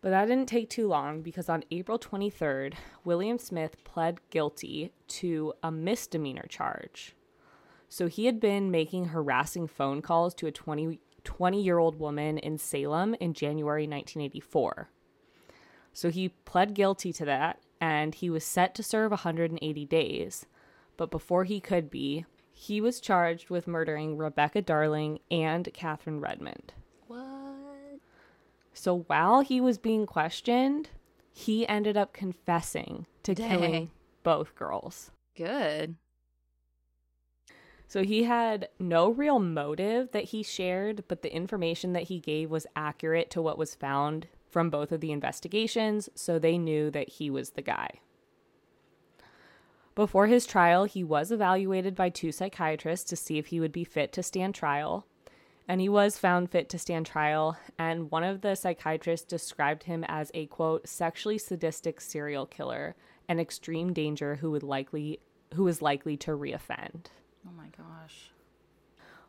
But 0.01 0.11
that 0.11 0.27
didn't 0.27 0.47
take 0.47 0.69
too 0.69 0.87
long 0.87 1.23
because 1.23 1.49
on 1.49 1.63
April 1.71 1.97
23rd, 1.97 2.75
William 3.03 3.39
Smith 3.39 3.83
pled 3.83 4.19
guilty 4.29 4.91
to 5.07 5.53
a 5.63 5.71
misdemeanor 5.71 6.45
charge. 6.47 7.15
So 7.89 8.07
he 8.07 8.25
had 8.25 8.39
been 8.39 8.69
making 8.69 9.05
harassing 9.05 9.67
phone 9.67 10.01
calls 10.01 10.35
to 10.35 10.47
a 10.47 10.51
20, 10.51 10.99
20 11.25 11.61
year 11.61 11.77
old 11.77 11.99
woman 11.99 12.37
in 12.37 12.57
Salem 12.57 13.15
in 13.19 13.33
January 13.33 13.83
1984. 13.83 14.89
So 15.91 16.09
he 16.09 16.29
pled 16.29 16.73
guilty 16.73 17.11
to 17.13 17.25
that 17.25 17.59
and 17.81 18.15
he 18.15 18.29
was 18.29 18.43
set 18.43 18.73
to 18.75 18.83
serve 18.83 19.11
180 19.11 19.85
days. 19.85 20.45
But 20.97 21.11
before 21.11 21.43
he 21.43 21.59
could 21.59 21.89
be, 21.89 22.25
he 22.53 22.79
was 22.79 23.01
charged 23.01 23.49
with 23.49 23.67
murdering 23.67 24.17
Rebecca 24.17 24.61
Darling 24.61 25.19
and 25.29 25.67
Catherine 25.73 26.21
Redmond. 26.21 26.73
What? 27.07 27.99
So 28.73 28.99
while 29.07 29.41
he 29.41 29.59
was 29.59 29.77
being 29.77 30.05
questioned, 30.05 30.89
he 31.33 31.67
ended 31.67 31.97
up 31.97 32.13
confessing 32.13 33.07
to 33.23 33.35
Dang. 33.35 33.49
killing 33.49 33.91
both 34.23 34.55
girls. 34.55 35.11
Good. 35.35 35.95
So 37.87 38.03
he 38.03 38.23
had 38.23 38.69
no 38.79 39.09
real 39.09 39.39
motive 39.39 40.11
that 40.11 40.25
he 40.25 40.43
shared, 40.43 41.03
but 41.07 41.21
the 41.21 41.33
information 41.33 41.93
that 41.93 42.03
he 42.03 42.19
gave 42.19 42.49
was 42.49 42.67
accurate 42.75 43.29
to 43.31 43.41
what 43.41 43.57
was 43.57 43.75
found 43.75 44.27
from 44.49 44.69
both 44.69 44.91
of 44.91 45.01
the 45.01 45.11
investigations, 45.11 46.09
so 46.15 46.39
they 46.39 46.57
knew 46.57 46.89
that 46.89 47.09
he 47.09 47.29
was 47.29 47.51
the 47.51 47.61
guy. 47.61 47.99
Before 49.95 50.27
his 50.27 50.45
trial, 50.45 50.85
he 50.85 51.03
was 51.03 51.31
evaluated 51.31 51.95
by 51.95 52.09
two 52.09 52.31
psychiatrists 52.31 53.09
to 53.09 53.15
see 53.15 53.37
if 53.37 53.47
he 53.47 53.59
would 53.59 53.71
be 53.71 53.85
fit 53.85 54.11
to 54.13 54.23
stand 54.23 54.55
trial. 54.55 55.05
And 55.67 55.81
he 55.81 55.89
was 55.89 56.17
found 56.17 56.51
fit 56.51 56.69
to 56.69 56.77
stand 56.77 57.05
trial, 57.05 57.57
and 57.79 58.11
one 58.11 58.23
of 58.23 58.41
the 58.41 58.55
psychiatrists 58.55 59.25
described 59.25 59.83
him 59.83 60.03
as 60.07 60.31
a 60.33 60.45
quote, 60.47 60.87
sexually 60.87 61.37
sadistic 61.37 62.01
serial 62.01 62.45
killer, 62.45 62.95
an 63.27 63.39
extreme 63.39 63.93
danger 63.93 64.35
who 64.35 64.51
would 64.51 64.63
likely 64.63 65.19
who 65.55 65.67
is 65.67 65.81
likely 65.81 66.17
to 66.17 66.31
reoffend. 66.31 67.05
Oh 67.47 67.51
my 67.55 67.67
gosh. 67.77 68.31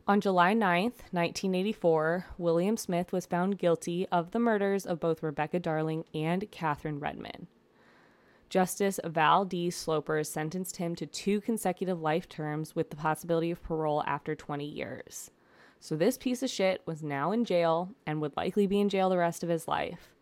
On 0.08 0.20
July 0.20 0.54
9th, 0.54 1.02
1984, 1.10 2.26
William 2.38 2.76
Smith 2.76 3.12
was 3.12 3.26
found 3.26 3.58
guilty 3.58 4.06
of 4.12 4.30
the 4.30 4.38
murders 4.38 4.86
of 4.86 5.00
both 5.00 5.22
Rebecca 5.22 5.58
Darling 5.58 6.04
and 6.14 6.48
Catherine 6.52 7.00
Redmond. 7.00 7.48
Justice 8.48 9.00
Val 9.04 9.44
D. 9.44 9.70
Sloper 9.70 10.22
sentenced 10.22 10.76
him 10.76 10.94
to 10.94 11.06
two 11.06 11.40
consecutive 11.40 12.00
life 12.00 12.28
terms 12.28 12.76
with 12.76 12.90
the 12.90 12.96
possibility 12.96 13.50
of 13.50 13.62
parole 13.62 14.04
after 14.06 14.36
20 14.36 14.64
years. 14.64 15.32
So 15.80 15.96
this 15.96 16.16
piece 16.16 16.42
of 16.42 16.50
shit 16.50 16.82
was 16.86 17.02
now 17.02 17.32
in 17.32 17.44
jail 17.44 17.90
and 18.06 18.20
would 18.20 18.36
likely 18.36 18.66
be 18.66 18.80
in 18.80 18.88
jail 18.88 19.08
the 19.08 19.18
rest 19.18 19.42
of 19.42 19.48
his 19.48 19.66
life. 19.66 20.14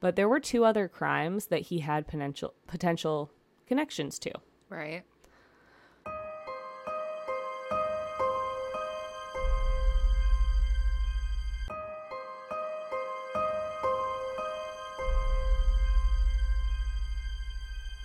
But 0.00 0.16
there 0.16 0.28
were 0.28 0.40
two 0.40 0.64
other 0.64 0.86
crimes 0.86 1.46
that 1.46 1.62
he 1.62 1.78
had 1.78 2.06
potential 2.06 2.52
potential 2.66 3.30
connections 3.66 4.18
to. 4.20 4.32
Right. 4.68 5.02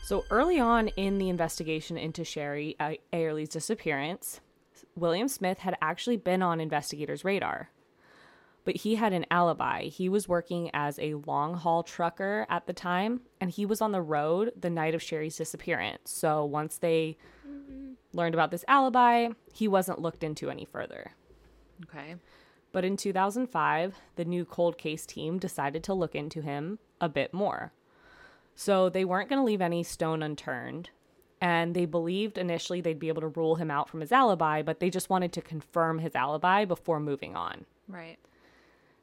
So 0.09 0.25
early 0.31 0.59
on 0.59 0.87
in 0.87 1.19
the 1.19 1.29
investigation 1.29 1.95
into 1.95 2.23
Sherry 2.23 2.75
uh, 2.79 2.93
A- 3.13 3.15
Eyerly's 3.15 3.49
disappearance, 3.49 4.41
William 4.95 5.27
Smith 5.27 5.59
had 5.59 5.77
actually 5.83 6.17
been 6.17 6.41
on 6.41 6.59
investigators' 6.59 7.23
radar. 7.23 7.69
But 8.65 8.77
he 8.77 8.95
had 8.95 9.13
an 9.13 9.27
alibi. 9.29 9.83
He 9.83 10.09
was 10.09 10.27
working 10.27 10.71
as 10.73 10.97
a 10.97 11.13
long 11.13 11.53
haul 11.53 11.83
trucker 11.83 12.47
at 12.49 12.65
the 12.65 12.73
time, 12.73 13.21
and 13.39 13.51
he 13.51 13.67
was 13.67 13.81
on 13.81 13.91
the 13.91 14.01
road 14.01 14.51
the 14.59 14.71
night 14.71 14.95
of 14.95 15.03
Sherry's 15.03 15.37
disappearance. 15.37 16.09
So 16.09 16.43
once 16.43 16.79
they 16.79 17.15
mm-hmm. 17.47 17.91
learned 18.11 18.33
about 18.33 18.49
this 18.49 18.65
alibi, 18.67 19.29
he 19.53 19.67
wasn't 19.67 20.01
looked 20.01 20.23
into 20.23 20.49
any 20.49 20.65
further. 20.65 21.11
Okay. 21.83 22.15
But 22.71 22.83
in 22.83 22.97
2005, 22.97 23.95
the 24.15 24.25
new 24.25 24.43
cold 24.43 24.79
case 24.79 25.05
team 25.05 25.37
decided 25.37 25.83
to 25.83 25.93
look 25.93 26.15
into 26.15 26.41
him 26.41 26.79
a 26.99 27.07
bit 27.07 27.31
more. 27.31 27.73
So 28.59 28.89
they 28.89 29.05
weren't 29.05 29.29
going 29.29 29.39
to 29.39 29.45
leave 29.45 29.61
any 29.61 29.83
stone 29.83 30.21
unturned. 30.21 30.89
And 31.39 31.73
they 31.73 31.85
believed 31.85 32.37
initially 32.37 32.81
they'd 32.81 32.99
be 32.99 33.07
able 33.07 33.21
to 33.21 33.29
rule 33.29 33.55
him 33.55 33.71
out 33.71 33.87
from 33.87 34.01
his 34.01 34.11
alibi, 34.11 34.63
but 34.63 34.81
they 34.81 34.89
just 34.89 35.09
wanted 35.09 35.31
to 35.31 35.41
confirm 35.41 35.99
his 35.99 36.13
alibi 36.13 36.65
before 36.65 36.99
moving 36.99 37.37
on. 37.37 37.63
Right. 37.87 38.17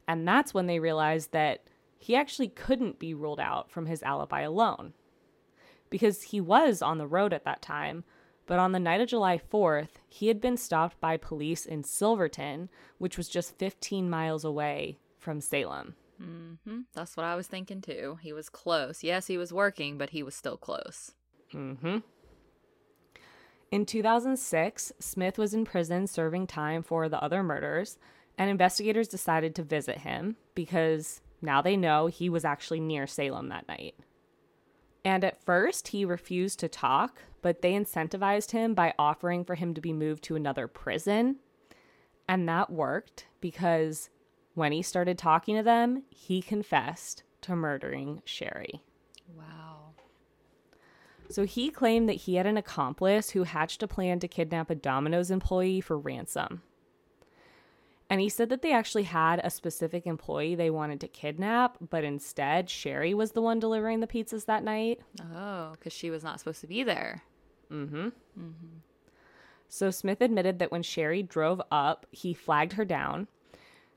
And 0.06 0.28
that's 0.28 0.52
when 0.52 0.66
they 0.66 0.78
realized 0.78 1.32
that 1.32 1.62
he 1.96 2.14
actually 2.14 2.48
couldn't 2.48 2.98
be 2.98 3.14
ruled 3.14 3.40
out 3.40 3.70
from 3.70 3.86
his 3.86 4.02
alibi 4.02 4.42
alone. 4.42 4.92
Because 5.88 6.24
he 6.24 6.38
was 6.38 6.82
on 6.82 6.98
the 6.98 7.06
road 7.06 7.32
at 7.32 7.44
that 7.44 7.62
time, 7.62 8.04
but 8.44 8.58
on 8.58 8.72
the 8.72 8.78
night 8.78 9.00
of 9.00 9.08
July 9.08 9.38
4th, 9.38 9.92
he 10.06 10.28
had 10.28 10.38
been 10.38 10.58
stopped 10.58 11.00
by 11.00 11.16
police 11.16 11.64
in 11.64 11.82
Silverton, 11.82 12.68
which 12.98 13.16
was 13.16 13.26
just 13.26 13.56
15 13.56 14.10
miles 14.10 14.44
away 14.44 14.98
from 15.18 15.40
Salem. 15.40 15.94
Mm-hmm. 16.22 16.80
That's 16.94 17.16
what 17.16 17.26
I 17.26 17.34
was 17.34 17.46
thinking 17.46 17.80
too. 17.80 18.18
He 18.22 18.32
was 18.32 18.48
close. 18.48 19.02
Yes, 19.02 19.26
he 19.26 19.36
was 19.36 19.52
working, 19.52 19.98
but 19.98 20.10
he 20.10 20.22
was 20.22 20.34
still 20.34 20.56
close. 20.56 21.12
Mm-hmm. 21.54 21.98
In 23.70 23.84
2006, 23.84 24.92
Smith 24.98 25.38
was 25.38 25.52
in 25.52 25.64
prison 25.64 26.06
serving 26.06 26.46
time 26.46 26.82
for 26.82 27.08
the 27.08 27.22
other 27.22 27.42
murders, 27.42 27.98
and 28.38 28.48
investigators 28.48 29.08
decided 29.08 29.54
to 29.54 29.62
visit 29.62 29.98
him 29.98 30.36
because 30.54 31.20
now 31.42 31.60
they 31.60 31.76
know 31.76 32.06
he 32.06 32.28
was 32.28 32.44
actually 32.44 32.80
near 32.80 33.06
Salem 33.06 33.48
that 33.48 33.68
night. 33.68 33.94
And 35.04 35.24
at 35.24 35.44
first, 35.44 35.88
he 35.88 36.04
refused 36.04 36.58
to 36.60 36.68
talk, 36.68 37.22
but 37.42 37.62
they 37.62 37.72
incentivized 37.72 38.50
him 38.50 38.74
by 38.74 38.94
offering 38.98 39.44
for 39.44 39.54
him 39.54 39.74
to 39.74 39.80
be 39.80 39.92
moved 39.92 40.24
to 40.24 40.36
another 40.36 40.66
prison. 40.66 41.36
And 42.28 42.48
that 42.48 42.70
worked 42.70 43.26
because 43.40 44.10
when 44.56 44.72
he 44.72 44.80
started 44.80 45.18
talking 45.18 45.54
to 45.54 45.62
them, 45.62 46.02
he 46.08 46.40
confessed 46.40 47.22
to 47.42 47.54
murdering 47.54 48.22
Sherry. 48.24 48.80
Wow. 49.36 49.90
So 51.28 51.44
he 51.44 51.70
claimed 51.70 52.08
that 52.08 52.14
he 52.14 52.36
had 52.36 52.46
an 52.46 52.56
accomplice 52.56 53.30
who 53.30 53.42
hatched 53.42 53.82
a 53.82 53.86
plan 53.86 54.18
to 54.20 54.28
kidnap 54.28 54.70
a 54.70 54.74
Domino's 54.74 55.30
employee 55.30 55.82
for 55.82 55.98
ransom. 55.98 56.62
And 58.08 58.18
he 58.18 58.30
said 58.30 58.48
that 58.48 58.62
they 58.62 58.72
actually 58.72 59.02
had 59.02 59.42
a 59.44 59.50
specific 59.50 60.06
employee 60.06 60.54
they 60.54 60.70
wanted 60.70 61.00
to 61.00 61.08
kidnap, 61.08 61.76
but 61.90 62.02
instead, 62.02 62.70
Sherry 62.70 63.12
was 63.12 63.32
the 63.32 63.42
one 63.42 63.60
delivering 63.60 64.00
the 64.00 64.06
pizzas 64.06 64.46
that 64.46 64.64
night. 64.64 65.00
Oh, 65.34 65.72
because 65.72 65.92
she 65.92 66.08
was 66.08 66.24
not 66.24 66.38
supposed 66.38 66.62
to 66.62 66.66
be 66.66 66.82
there. 66.82 67.24
Mm-hmm. 67.70 68.08
So 69.68 69.90
Smith 69.90 70.22
admitted 70.22 70.60
that 70.60 70.72
when 70.72 70.82
Sherry 70.82 71.22
drove 71.22 71.60
up, 71.70 72.06
he 72.10 72.32
flagged 72.32 72.72
her 72.74 72.84
down. 72.86 73.28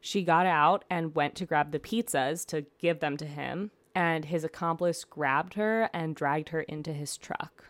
She 0.01 0.23
got 0.23 0.45
out 0.45 0.85
and 0.89 1.15
went 1.15 1.35
to 1.35 1.45
grab 1.45 1.71
the 1.71 1.79
pizzas 1.79 2.45
to 2.47 2.65
give 2.79 2.99
them 2.99 3.17
to 3.17 3.25
him, 3.25 3.71
and 3.93 4.25
his 4.25 4.43
accomplice 4.43 5.03
grabbed 5.03 5.55
her 5.55 5.89
and 5.93 6.15
dragged 6.15 6.49
her 6.49 6.61
into 6.61 6.93
his 6.93 7.17
truck. 7.17 7.65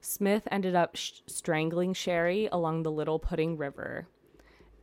Smith 0.00 0.48
ended 0.50 0.74
up 0.74 0.96
sh- 0.96 1.20
strangling 1.26 1.92
Sherry 1.92 2.48
along 2.50 2.82
the 2.82 2.90
Little 2.90 3.18
Pudding 3.18 3.56
River, 3.56 4.06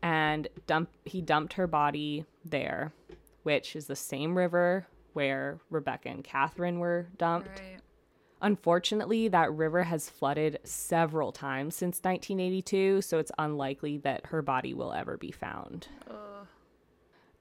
and 0.02 0.47
dump- 0.67 0.91
he 1.06 1.21
dumped 1.21 1.54
her 1.54 1.67
body 1.67 2.26
there, 2.45 2.93
which 3.43 3.76
is 3.76 3.88
the 3.88 3.95
same 3.95 4.38
river 4.38 4.88
where 5.13 5.60
Rebecca 5.69 6.10
and 6.10 6.23
Catherine 6.23 6.80
were 6.80 7.08
dumped. 7.17 7.60
Right. 7.60 7.80
Unfortunately, 8.41 9.28
that 9.28 9.52
river 9.52 9.84
has 9.84 10.10
flooded 10.10 10.60
several 10.63 11.32
times 11.32 11.76
since 11.76 11.97
1982, 11.97 13.02
so 13.02 13.17
it's 13.17 13.32
unlikely 13.38 13.97
that 13.97 14.28
her 14.28 14.41
body 14.41 14.73
will 14.73 14.93
ever 14.93 15.17
be 15.17 15.32
found. 15.32 15.88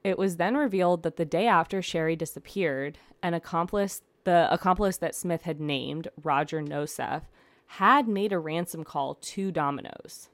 It 0.03 0.17
was 0.17 0.37
then 0.37 0.57
revealed 0.57 1.03
that 1.03 1.17
the 1.17 1.25
day 1.25 1.47
after 1.47 1.81
Sherry 1.81 2.15
disappeared, 2.15 2.97
an 3.21 3.33
accomplice, 3.33 4.01
the 4.23 4.47
accomplice 4.51 4.97
that 4.97 5.15
Smith 5.15 5.43
had 5.43 5.59
named, 5.59 6.07
Roger 6.23 6.61
Nosef, 6.61 7.23
had 7.67 8.07
made 8.07 8.31
a 8.31 8.39
ransom 8.39 8.83
call 8.83 9.15
to 9.15 9.51
Domino's. 9.51 10.29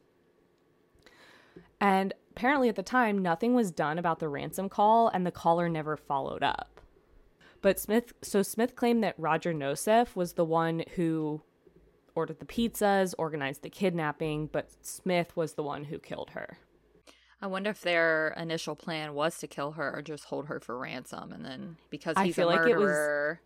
And 1.81 2.13
apparently 2.31 2.69
at 2.69 2.75
the 2.75 2.83
time, 2.83 3.21
nothing 3.21 3.53
was 3.53 3.71
done 3.71 3.97
about 3.99 4.19
the 4.19 4.29
ransom 4.29 4.69
call, 4.69 5.09
and 5.09 5.25
the 5.25 5.31
caller 5.31 5.67
never 5.67 5.97
followed 5.97 6.43
up. 6.43 6.72
But 7.63 7.79
Smith, 7.79 8.13
so 8.21 8.43
Smith 8.43 8.75
claimed 8.75 9.03
that 9.03 9.15
Roger 9.17 9.53
Nosef 9.53 10.15
was 10.15 10.33
the 10.33 10.45
one 10.45 10.83
who 10.95 11.41
ordered 12.13 12.39
the 12.39 12.45
pizzas, 12.45 13.15
organized 13.17 13.63
the 13.63 13.69
kidnapping, 13.71 14.47
but 14.47 14.69
Smith 14.85 15.35
was 15.35 15.53
the 15.53 15.63
one 15.63 15.85
who 15.85 15.97
killed 15.97 16.31
her. 16.31 16.59
I 17.41 17.47
wonder 17.47 17.71
if 17.71 17.81
their 17.81 18.35
initial 18.37 18.75
plan 18.75 19.13
was 19.15 19.37
to 19.39 19.47
kill 19.47 19.71
her 19.71 19.91
or 19.97 20.01
just 20.01 20.25
hold 20.25 20.45
her 20.47 20.59
for 20.59 20.77
ransom, 20.77 21.31
and 21.33 21.43
then 21.43 21.77
because 21.89 22.15
I 22.17 22.25
he's 22.25 22.35
feel 22.35 22.49
a 22.49 22.51
like 22.51 22.67
it 22.69 22.75
was- 22.75 22.83
murderer, 22.83 23.41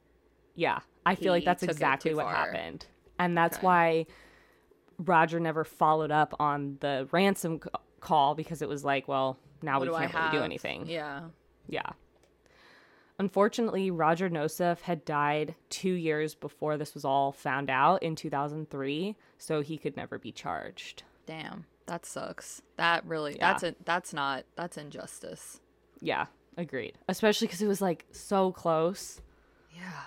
Yeah, 0.55 0.79
I 1.05 1.13
feel 1.15 1.31
like 1.31 1.45
that's 1.45 1.63
exactly 1.63 2.13
what 2.15 2.25
far. 2.25 2.33
happened. 2.35 2.87
And 3.19 3.37
that's 3.37 3.57
Okay. 3.57 3.65
why 3.65 4.05
Roger 4.97 5.39
never 5.39 5.63
followed 5.63 6.11
up 6.11 6.33
on 6.39 6.77
the 6.81 7.07
ransom 7.11 7.61
call 7.99 8.33
because 8.35 8.61
it 8.63 8.67
was 8.69 8.83
like, 8.83 9.07
well, 9.07 9.37
now 9.61 9.79
What 9.79 9.89
we 9.91 9.95
can't 9.95 10.13
really 10.13 10.31
do 10.31 10.43
anything. 10.43 10.87
Yeah. 10.87 11.29
Yeah. 11.67 11.89
Unfortunately, 13.19 13.89
Roger 13.89 14.29
Nosef 14.29 14.81
had 14.81 15.03
died 15.03 15.55
two 15.69 15.93
years 15.93 16.35
before 16.35 16.77
this 16.77 16.93
was 16.93 17.03
all 17.03 17.31
found 17.31 17.69
out 17.69 18.03
in 18.03 18.15
2003, 18.15 19.15
so 19.39 19.61
he 19.61 19.77
could 19.77 19.97
never 19.97 20.19
be 20.19 20.31
charged. 20.31 21.03
Damn. 21.25 21.65
That 21.87 22.05
sucks. 22.05 22.61
That 22.75 23.05
really 23.05 23.37
Yeah. 23.37 23.51
that's 23.53 23.63
a 23.63 23.75
that's 23.85 24.13
not 24.13 24.43
that's 24.55 24.77
injustice. 24.77 25.61
Yeah, 26.01 26.25
agreed. 26.57 26.97
Especially 27.07 27.47
because 27.47 27.61
it 27.61 27.67
was 27.67 27.81
like 27.81 28.05
so 28.11 28.51
close. 28.51 29.21
Yeah. 29.75 30.03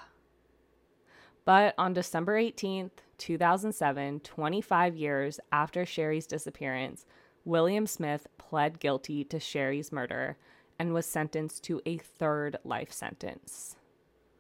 But 1.44 1.75
on 1.79 1.94
December 1.94 2.37
18th, 2.37 3.03
2007, 3.18 4.20
25 4.20 4.94
years 4.96 5.40
after 5.51 5.85
Sherry's 5.87 6.27
disappearance, 6.27 7.07
William 7.44 7.87
Smith 7.87 8.27
pled 8.38 8.79
guilty 8.79 9.25
to 9.25 9.40
Sherry's 9.40 9.90
murder 9.90 10.37
and 10.81 10.95
was 10.95 11.05
sentenced 11.05 11.62
to 11.62 11.83
a 11.85 11.99
third 11.99 12.57
life 12.64 12.90
sentence. 12.90 13.77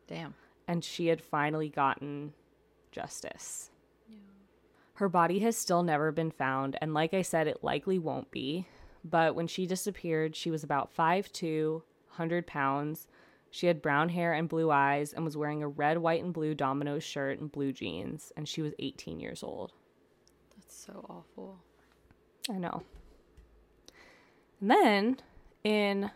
Damn. 0.08 0.34
And 0.66 0.82
she 0.82 1.08
had 1.08 1.20
finally 1.20 1.68
gotten 1.68 2.32
justice. 2.90 3.70
Her 4.94 5.10
body 5.10 5.40
has 5.40 5.56
still 5.56 5.82
never 5.82 6.10
been 6.12 6.30
found, 6.30 6.78
and 6.80 6.94
like 6.94 7.12
I 7.12 7.20
said, 7.20 7.46
it 7.46 7.62
likely 7.62 7.98
won't 7.98 8.30
be. 8.30 8.66
But 9.04 9.34
when 9.34 9.48
she 9.48 9.66
disappeared, 9.66 10.34
she 10.34 10.50
was 10.50 10.64
about 10.64 10.94
5'2, 10.96 11.82
100 12.08 12.46
pounds. 12.46 13.06
She 13.50 13.66
had 13.66 13.82
brown 13.82 14.08
hair 14.08 14.32
and 14.32 14.48
blue 14.48 14.70
eyes 14.70 15.12
and 15.12 15.24
was 15.26 15.36
wearing 15.36 15.62
a 15.62 15.68
red, 15.68 15.98
white, 15.98 16.24
and 16.24 16.32
blue 16.32 16.54
Domino's 16.54 17.04
shirt 17.04 17.38
and 17.38 17.52
blue 17.52 17.72
jeans, 17.72 18.32
and 18.34 18.48
she 18.48 18.62
was 18.62 18.72
18 18.78 19.20
years 19.20 19.42
old. 19.42 19.72
That's 20.56 20.74
so 20.74 21.04
awful. 21.08 21.58
I 22.48 22.54
know. 22.54 22.82
And 24.60 24.70
then 24.70 25.16
in 25.64 26.10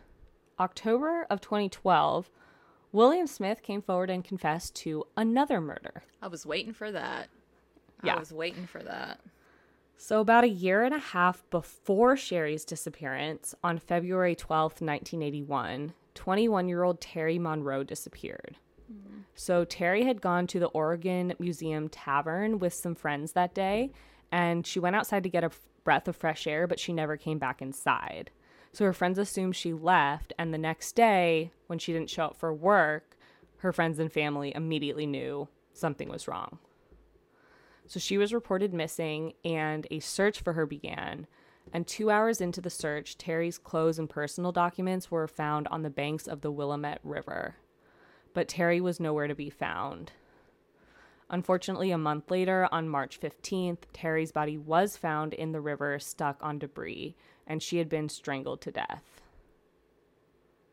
October 0.59 1.25
of 1.29 1.41
2012, 1.41 2.29
William 2.91 3.27
Smith 3.27 3.61
came 3.61 3.81
forward 3.81 4.09
and 4.09 4.23
confessed 4.23 4.75
to 4.75 5.03
another 5.17 5.59
murder. 5.59 6.03
I 6.21 6.27
was 6.27 6.45
waiting 6.45 6.73
for 6.73 6.91
that. 6.91 7.27
Yeah. 8.03 8.15
I 8.15 8.19
was 8.19 8.31
waiting 8.31 8.67
for 8.67 8.81
that. 8.83 9.19
So, 9.97 10.19
about 10.19 10.43
a 10.43 10.49
year 10.49 10.83
and 10.83 10.93
a 10.93 10.99
half 10.99 11.49
before 11.49 12.17
Sherry's 12.17 12.65
disappearance, 12.65 13.55
on 13.63 13.79
February 13.79 14.35
12th, 14.35 14.81
1981, 14.81 15.93
21 16.13 16.69
year 16.69 16.83
old 16.83 17.01
Terry 17.01 17.39
Monroe 17.39 17.83
disappeared. 17.83 18.57
Mm. 18.91 19.23
So, 19.35 19.63
Terry 19.63 20.03
had 20.03 20.21
gone 20.21 20.47
to 20.47 20.59
the 20.59 20.67
Oregon 20.67 21.33
Museum 21.39 21.87
Tavern 21.89 22.59
with 22.59 22.73
some 22.73 22.95
friends 22.95 23.31
that 23.33 23.53
day, 23.53 23.91
and 24.31 24.67
she 24.67 24.79
went 24.79 24.95
outside 24.95 25.23
to 25.23 25.29
get 25.29 25.43
a 25.43 25.47
f- 25.47 25.61
breath 25.83 26.07
of 26.07 26.15
fresh 26.15 26.45
air, 26.45 26.67
but 26.67 26.79
she 26.79 26.91
never 26.91 27.15
came 27.15 27.39
back 27.39 27.61
inside. 27.61 28.31
So, 28.75 28.83
her 28.83 28.91
friends 28.91 29.17
assumed 29.17 29.55
she 29.55 29.71
left, 29.71 30.33
and 30.37 30.53
the 30.53 30.57
next 30.57 30.97
day, 30.97 31.53
when 31.67 31.79
she 31.79 31.93
didn't 31.93 32.09
show 32.09 32.25
up 32.25 32.35
for 32.35 32.53
work, 32.53 33.15
her 33.59 33.71
friends 33.71 33.99
and 33.99 34.11
family 34.11 34.53
immediately 34.53 35.05
knew 35.05 35.47
something 35.71 36.09
was 36.09 36.27
wrong. 36.27 36.59
So 37.87 38.01
she 38.01 38.17
was 38.17 38.33
reported 38.33 38.73
missing, 38.73 39.31
and 39.45 39.87
a 39.89 40.01
search 40.01 40.41
for 40.41 40.51
her 40.51 40.65
began. 40.65 41.25
And 41.71 41.87
two 41.87 42.11
hours 42.11 42.41
into 42.41 42.59
the 42.59 42.69
search, 42.69 43.17
Terry's 43.17 43.57
clothes 43.57 43.97
and 43.97 44.09
personal 44.09 44.51
documents 44.51 45.09
were 45.09 45.25
found 45.25 45.69
on 45.69 45.83
the 45.83 45.89
banks 45.89 46.27
of 46.27 46.41
the 46.41 46.51
Willamette 46.51 46.99
River. 47.01 47.55
But 48.33 48.49
Terry 48.49 48.81
was 48.81 48.99
nowhere 48.99 49.27
to 49.27 49.35
be 49.35 49.49
found. 49.49 50.11
Unfortunately, 51.29 51.91
a 51.91 51.97
month 51.97 52.29
later, 52.29 52.67
on 52.73 52.89
March 52.89 53.21
15th, 53.21 53.83
Terry's 53.93 54.33
body 54.33 54.57
was 54.57 54.97
found 54.97 55.33
in 55.33 55.53
the 55.53 55.61
river 55.61 55.97
stuck 55.97 56.43
on 56.43 56.59
debris, 56.59 57.15
and 57.47 57.61
she 57.61 57.77
had 57.77 57.89
been 57.89 58.09
strangled 58.09 58.61
to 58.61 58.71
death. 58.71 59.21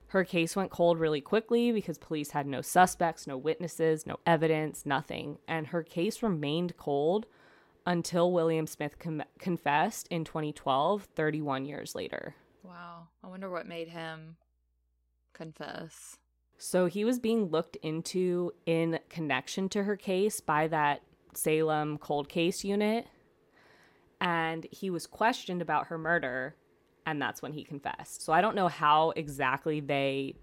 Her 0.09 0.25
case 0.25 0.55
went 0.55 0.71
cold 0.71 0.99
really 0.99 1.23
quickly 1.23 1.73
because 1.73 1.97
police 1.97 2.33
had 2.33 2.47
no 2.47 2.61
suspects, 2.61 3.27
no 3.27 3.39
witnesses, 3.39 4.07
no 4.07 4.19
evidence, 4.27 4.85
nothing. 4.85 5.39
And 5.49 5.69
her 5.69 5.83
case 5.83 6.23
remained 6.23 6.77
cold 6.77 7.25
until 7.87 8.31
William 8.31 8.67
Smith 8.67 8.99
com- 8.99 9.23
confessed 9.39 10.09
in 10.09 10.25
2012, 10.25 11.09
31 11.15 11.65
years 11.65 11.95
later. 11.95 12.35
Wow. 12.63 13.09
I 13.25 13.29
wonder 13.29 13.49
what 13.49 13.67
made 13.67 13.89
him 13.89 14.37
confess. 15.33 16.19
So 16.59 16.87
he 16.87 17.05
was 17.05 17.19
being 17.19 17.47
looked 17.47 17.77
into 17.77 18.53
in 18.67 18.99
connection 19.09 19.69
to 19.71 19.85
her 19.85 19.97
case 19.97 20.41
by 20.41 20.69
that 20.69 21.03
Salem 21.35 21.99
cold 21.99 22.29
case 22.29 22.65
unit. 22.65 23.07
And 24.21 24.67
he 24.71 24.91
was 24.91 25.07
questioned 25.07 25.63
about 25.63 25.87
her 25.89 25.99
murder, 25.99 26.55
and 27.07 27.21
that's 27.21 27.43
when 27.43 27.53
he 27.53 27.65
confessed. 27.65 28.23
So 28.23 28.33
I 28.33 28.41
don't 28.41 28.55
know 28.55 28.69
how 28.69 29.11
exactly 29.11 29.81
they 29.81 30.35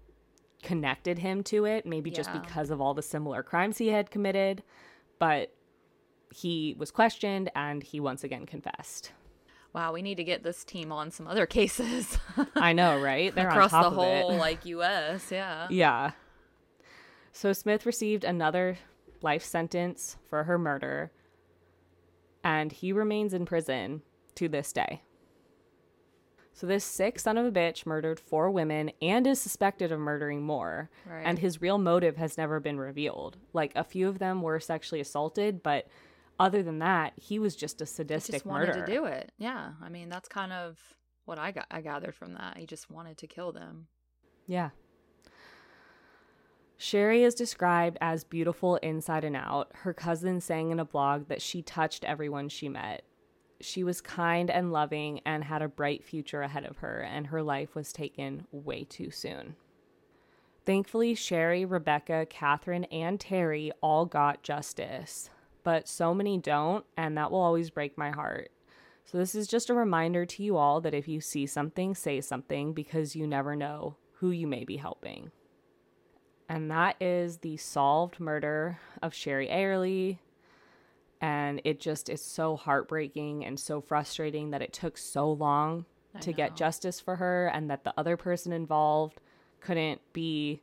connected 0.62 1.18
him 1.18 1.42
to 1.44 1.64
it, 1.64 1.86
maybe 1.86 2.10
just 2.10 2.32
because 2.32 2.70
of 2.70 2.80
all 2.80 2.94
the 2.94 3.02
similar 3.02 3.42
crimes 3.42 3.78
he 3.78 3.88
had 3.88 4.10
committed, 4.10 4.62
but 5.18 5.54
he 6.32 6.74
was 6.78 6.90
questioned 6.90 7.50
and 7.54 7.82
he 7.82 7.98
once 7.98 8.22
again 8.24 8.46
confessed. 8.46 9.12
Wow, 9.72 9.92
we 9.92 10.02
need 10.02 10.16
to 10.16 10.24
get 10.24 10.42
this 10.42 10.64
team 10.64 10.90
on 10.90 11.10
some 11.10 11.28
other 11.28 11.46
cases 11.46 12.18
I 12.56 12.72
know, 12.72 13.00
right? 13.00 13.34
They're 13.34 13.48
across 13.48 13.70
the 13.70 13.78
top 13.78 13.86
of 13.86 13.92
it. 13.92 13.96
whole 13.96 14.36
like 14.36 14.64
US. 14.66 15.30
Yeah. 15.30 15.68
Yeah. 15.70 16.12
So 17.32 17.52
Smith 17.52 17.86
received 17.86 18.24
another 18.24 18.78
life 19.22 19.44
sentence 19.44 20.16
for 20.28 20.44
her 20.44 20.58
murder, 20.58 21.12
and 22.42 22.72
he 22.72 22.92
remains 22.92 23.32
in 23.32 23.46
prison 23.46 24.02
to 24.34 24.48
this 24.48 24.72
day. 24.72 25.02
So 26.60 26.66
this 26.66 26.84
sick 26.84 27.18
son 27.18 27.38
of 27.38 27.46
a 27.46 27.50
bitch 27.50 27.86
murdered 27.86 28.20
four 28.20 28.50
women 28.50 28.90
and 29.00 29.26
is 29.26 29.40
suspected 29.40 29.90
of 29.92 29.98
murdering 29.98 30.42
more. 30.42 30.90
Right. 31.06 31.22
And 31.24 31.38
his 31.38 31.62
real 31.62 31.78
motive 31.78 32.18
has 32.18 32.36
never 32.36 32.60
been 32.60 32.78
revealed. 32.78 33.38
Like 33.54 33.72
a 33.74 33.82
few 33.82 34.10
of 34.10 34.18
them 34.18 34.42
were 34.42 34.60
sexually 34.60 35.00
assaulted, 35.00 35.62
but 35.62 35.88
other 36.38 36.62
than 36.62 36.78
that, 36.80 37.14
he 37.16 37.38
was 37.38 37.56
just 37.56 37.80
a 37.80 37.84
He 37.84 37.88
sadistic 37.88 38.34
just 38.34 38.44
wanted 38.44 38.68
murderer. 38.68 38.84
to 38.86 38.92
do 38.92 39.04
it. 39.06 39.32
Yeah. 39.38 39.70
I 39.82 39.88
mean, 39.88 40.10
that's 40.10 40.28
kind 40.28 40.52
of 40.52 40.78
what 41.24 41.38
I 41.38 41.50
got. 41.50 41.64
I 41.70 41.80
gathered 41.80 42.14
from 42.14 42.34
that. 42.34 42.58
He 42.58 42.66
just 42.66 42.90
wanted 42.90 43.16
to 43.16 43.26
kill 43.26 43.52
them. 43.52 43.86
Yeah. 44.46 44.68
Sherry 46.76 47.24
is 47.24 47.34
described 47.34 47.96
as 48.02 48.22
beautiful 48.22 48.76
inside 48.76 49.24
and 49.24 49.34
out. 49.34 49.70
Her 49.76 49.94
cousin 49.94 50.42
saying 50.42 50.72
in 50.72 50.78
a 50.78 50.84
blog 50.84 51.28
that 51.28 51.40
she 51.40 51.62
touched 51.62 52.04
everyone 52.04 52.50
she 52.50 52.68
met. 52.68 53.02
She 53.60 53.84
was 53.84 54.00
kind 54.00 54.50
and 54.50 54.72
loving 54.72 55.20
and 55.26 55.44
had 55.44 55.62
a 55.62 55.68
bright 55.68 56.04
future 56.04 56.42
ahead 56.42 56.64
of 56.64 56.78
her, 56.78 57.00
and 57.00 57.26
her 57.26 57.42
life 57.42 57.74
was 57.74 57.92
taken 57.92 58.46
way 58.50 58.84
too 58.84 59.10
soon. 59.10 59.56
Thankfully, 60.64 61.14
Sherry, 61.14 61.64
Rebecca, 61.64 62.26
Catherine, 62.28 62.84
and 62.84 63.18
Terry 63.18 63.72
all 63.82 64.06
got 64.06 64.42
justice, 64.42 65.30
but 65.62 65.88
so 65.88 66.14
many 66.14 66.38
don't, 66.38 66.84
and 66.96 67.16
that 67.16 67.30
will 67.30 67.40
always 67.40 67.70
break 67.70 67.96
my 67.98 68.10
heart. 68.10 68.50
So, 69.04 69.18
this 69.18 69.34
is 69.34 69.48
just 69.48 69.70
a 69.70 69.74
reminder 69.74 70.24
to 70.24 70.42
you 70.42 70.56
all 70.56 70.80
that 70.82 70.94
if 70.94 71.08
you 71.08 71.20
see 71.20 71.46
something, 71.46 71.94
say 71.94 72.20
something 72.20 72.72
because 72.72 73.16
you 73.16 73.26
never 73.26 73.56
know 73.56 73.96
who 74.14 74.30
you 74.30 74.46
may 74.46 74.64
be 74.64 74.76
helping. 74.76 75.32
And 76.48 76.70
that 76.70 76.96
is 77.00 77.38
the 77.38 77.56
solved 77.56 78.20
murder 78.20 78.78
of 79.02 79.14
Sherry 79.14 79.50
Eyerly. 79.50 80.20
And 81.20 81.60
it 81.64 81.80
just 81.80 82.08
is 82.08 82.24
so 82.24 82.56
heartbreaking 82.56 83.44
and 83.44 83.60
so 83.60 83.80
frustrating 83.80 84.50
that 84.50 84.62
it 84.62 84.72
took 84.72 84.96
so 84.96 85.30
long 85.30 85.84
I 86.14 86.20
to 86.20 86.32
get 86.32 86.56
justice 86.56 86.98
for 86.98 87.16
her 87.16 87.48
and 87.48 87.70
that 87.70 87.84
the 87.84 87.92
other 87.96 88.16
person 88.16 88.52
involved 88.52 89.20
couldn't 89.60 90.00
be 90.12 90.62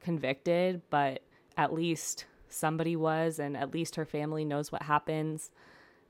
convicted, 0.00 0.82
but 0.88 1.22
at 1.56 1.74
least 1.74 2.24
somebody 2.48 2.96
was, 2.96 3.38
and 3.38 3.56
at 3.56 3.72
least 3.72 3.96
her 3.96 4.06
family 4.06 4.44
knows 4.44 4.72
what 4.72 4.82
happens, 4.82 5.50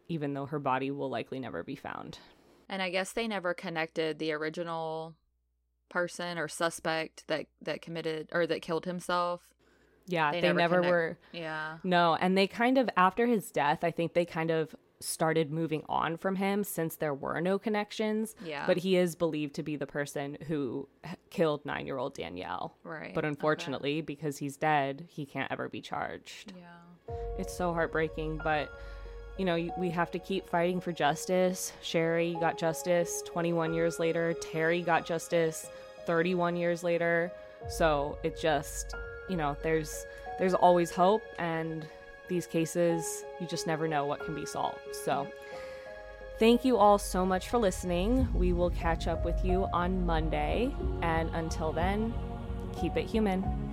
even 0.08 0.34
though 0.34 0.46
her 0.46 0.58
body 0.58 0.90
will 0.90 1.10
likely 1.10 1.40
never 1.40 1.62
be 1.62 1.76
found. 1.76 2.18
And 2.68 2.80
I 2.80 2.90
guess 2.90 3.12
they 3.12 3.26
never 3.26 3.52
connected 3.52 4.18
the 4.18 4.32
original 4.32 5.14
person 5.88 6.38
or 6.38 6.46
suspect 6.46 7.26
that 7.26 7.46
that 7.62 7.82
committed 7.82 8.28
or 8.32 8.46
that 8.46 8.62
killed 8.62 8.84
himself. 8.84 9.48
Yeah, 10.10 10.32
They 10.32 10.40
they, 10.40 10.52
never 10.52 10.80
never, 10.80 10.82
were. 10.82 11.18
Yeah. 11.32 11.78
No, 11.84 12.16
and 12.20 12.36
they 12.36 12.46
kind 12.46 12.78
of, 12.78 12.90
after 12.96 13.26
his 13.26 13.50
death, 13.50 13.84
I 13.84 13.90
think 13.90 14.14
they 14.14 14.24
kind 14.24 14.50
of 14.50 14.74
started 15.02 15.50
moving 15.50 15.82
on 15.88 16.16
from 16.18 16.36
him 16.36 16.62
since 16.62 16.96
there 16.96 17.14
were 17.14 17.40
no 17.40 17.58
connections. 17.58 18.34
Yeah. 18.44 18.66
But 18.66 18.76
he 18.76 18.96
is 18.96 19.14
believed 19.14 19.54
to 19.54 19.62
be 19.62 19.76
the 19.76 19.86
person 19.86 20.36
who 20.46 20.88
killed 21.30 21.64
nine 21.64 21.86
year 21.86 21.96
old 21.96 22.14
Danielle. 22.14 22.76
Right. 22.84 23.14
But 23.14 23.24
Okay. 23.24 23.28
unfortunately, 23.28 24.02
because 24.02 24.36
he's 24.38 24.56
dead, 24.58 25.06
he 25.08 25.24
can't 25.24 25.50
ever 25.50 25.68
be 25.70 25.80
charged. 25.80 26.52
Yeah. 26.54 27.14
It's 27.38 27.56
so 27.56 27.72
heartbreaking, 27.72 28.40
but 28.44 28.70
you 29.38 29.46
know, 29.46 29.70
we 29.78 29.88
have 29.88 30.10
to 30.10 30.18
keep 30.18 30.50
fighting 30.50 30.80
for 30.82 30.92
justice. 30.92 31.72
Sherry 31.80 32.36
got 32.38 32.58
justice 32.58 33.22
21 33.24 33.72
years 33.72 33.98
later, 33.98 34.34
Terry 34.34 34.82
got 34.82 35.06
justice 35.06 35.66
31 36.04 36.56
years 36.56 36.84
later. 36.84 37.32
So 37.70 38.18
it 38.22 38.38
just, 38.38 38.94
you 39.30 39.36
know, 39.36 39.56
there's 39.62 40.06
there's 40.38 40.54
always 40.54 40.90
hope 40.90 41.22
and 41.38 41.86
these 42.28 42.46
cases 42.46 43.24
you 43.40 43.46
just 43.46 43.66
never 43.66 43.88
know 43.88 44.04
what 44.04 44.24
can 44.24 44.34
be 44.34 44.44
solved. 44.44 44.80
So 44.92 45.26
Thank 46.40 46.64
you 46.64 46.78
all 46.78 46.96
so 46.96 47.26
much 47.26 47.50
for 47.50 47.58
listening. 47.58 48.26
We 48.32 48.54
will 48.54 48.70
catch 48.70 49.06
up 49.06 49.26
with 49.26 49.44
you 49.44 49.66
on 49.74 50.06
Monday. 50.06 50.74
And 51.02 51.28
until 51.34 51.70
then, 51.70 52.14
keep 52.80 52.96
it 52.96 53.04
human. 53.04 53.69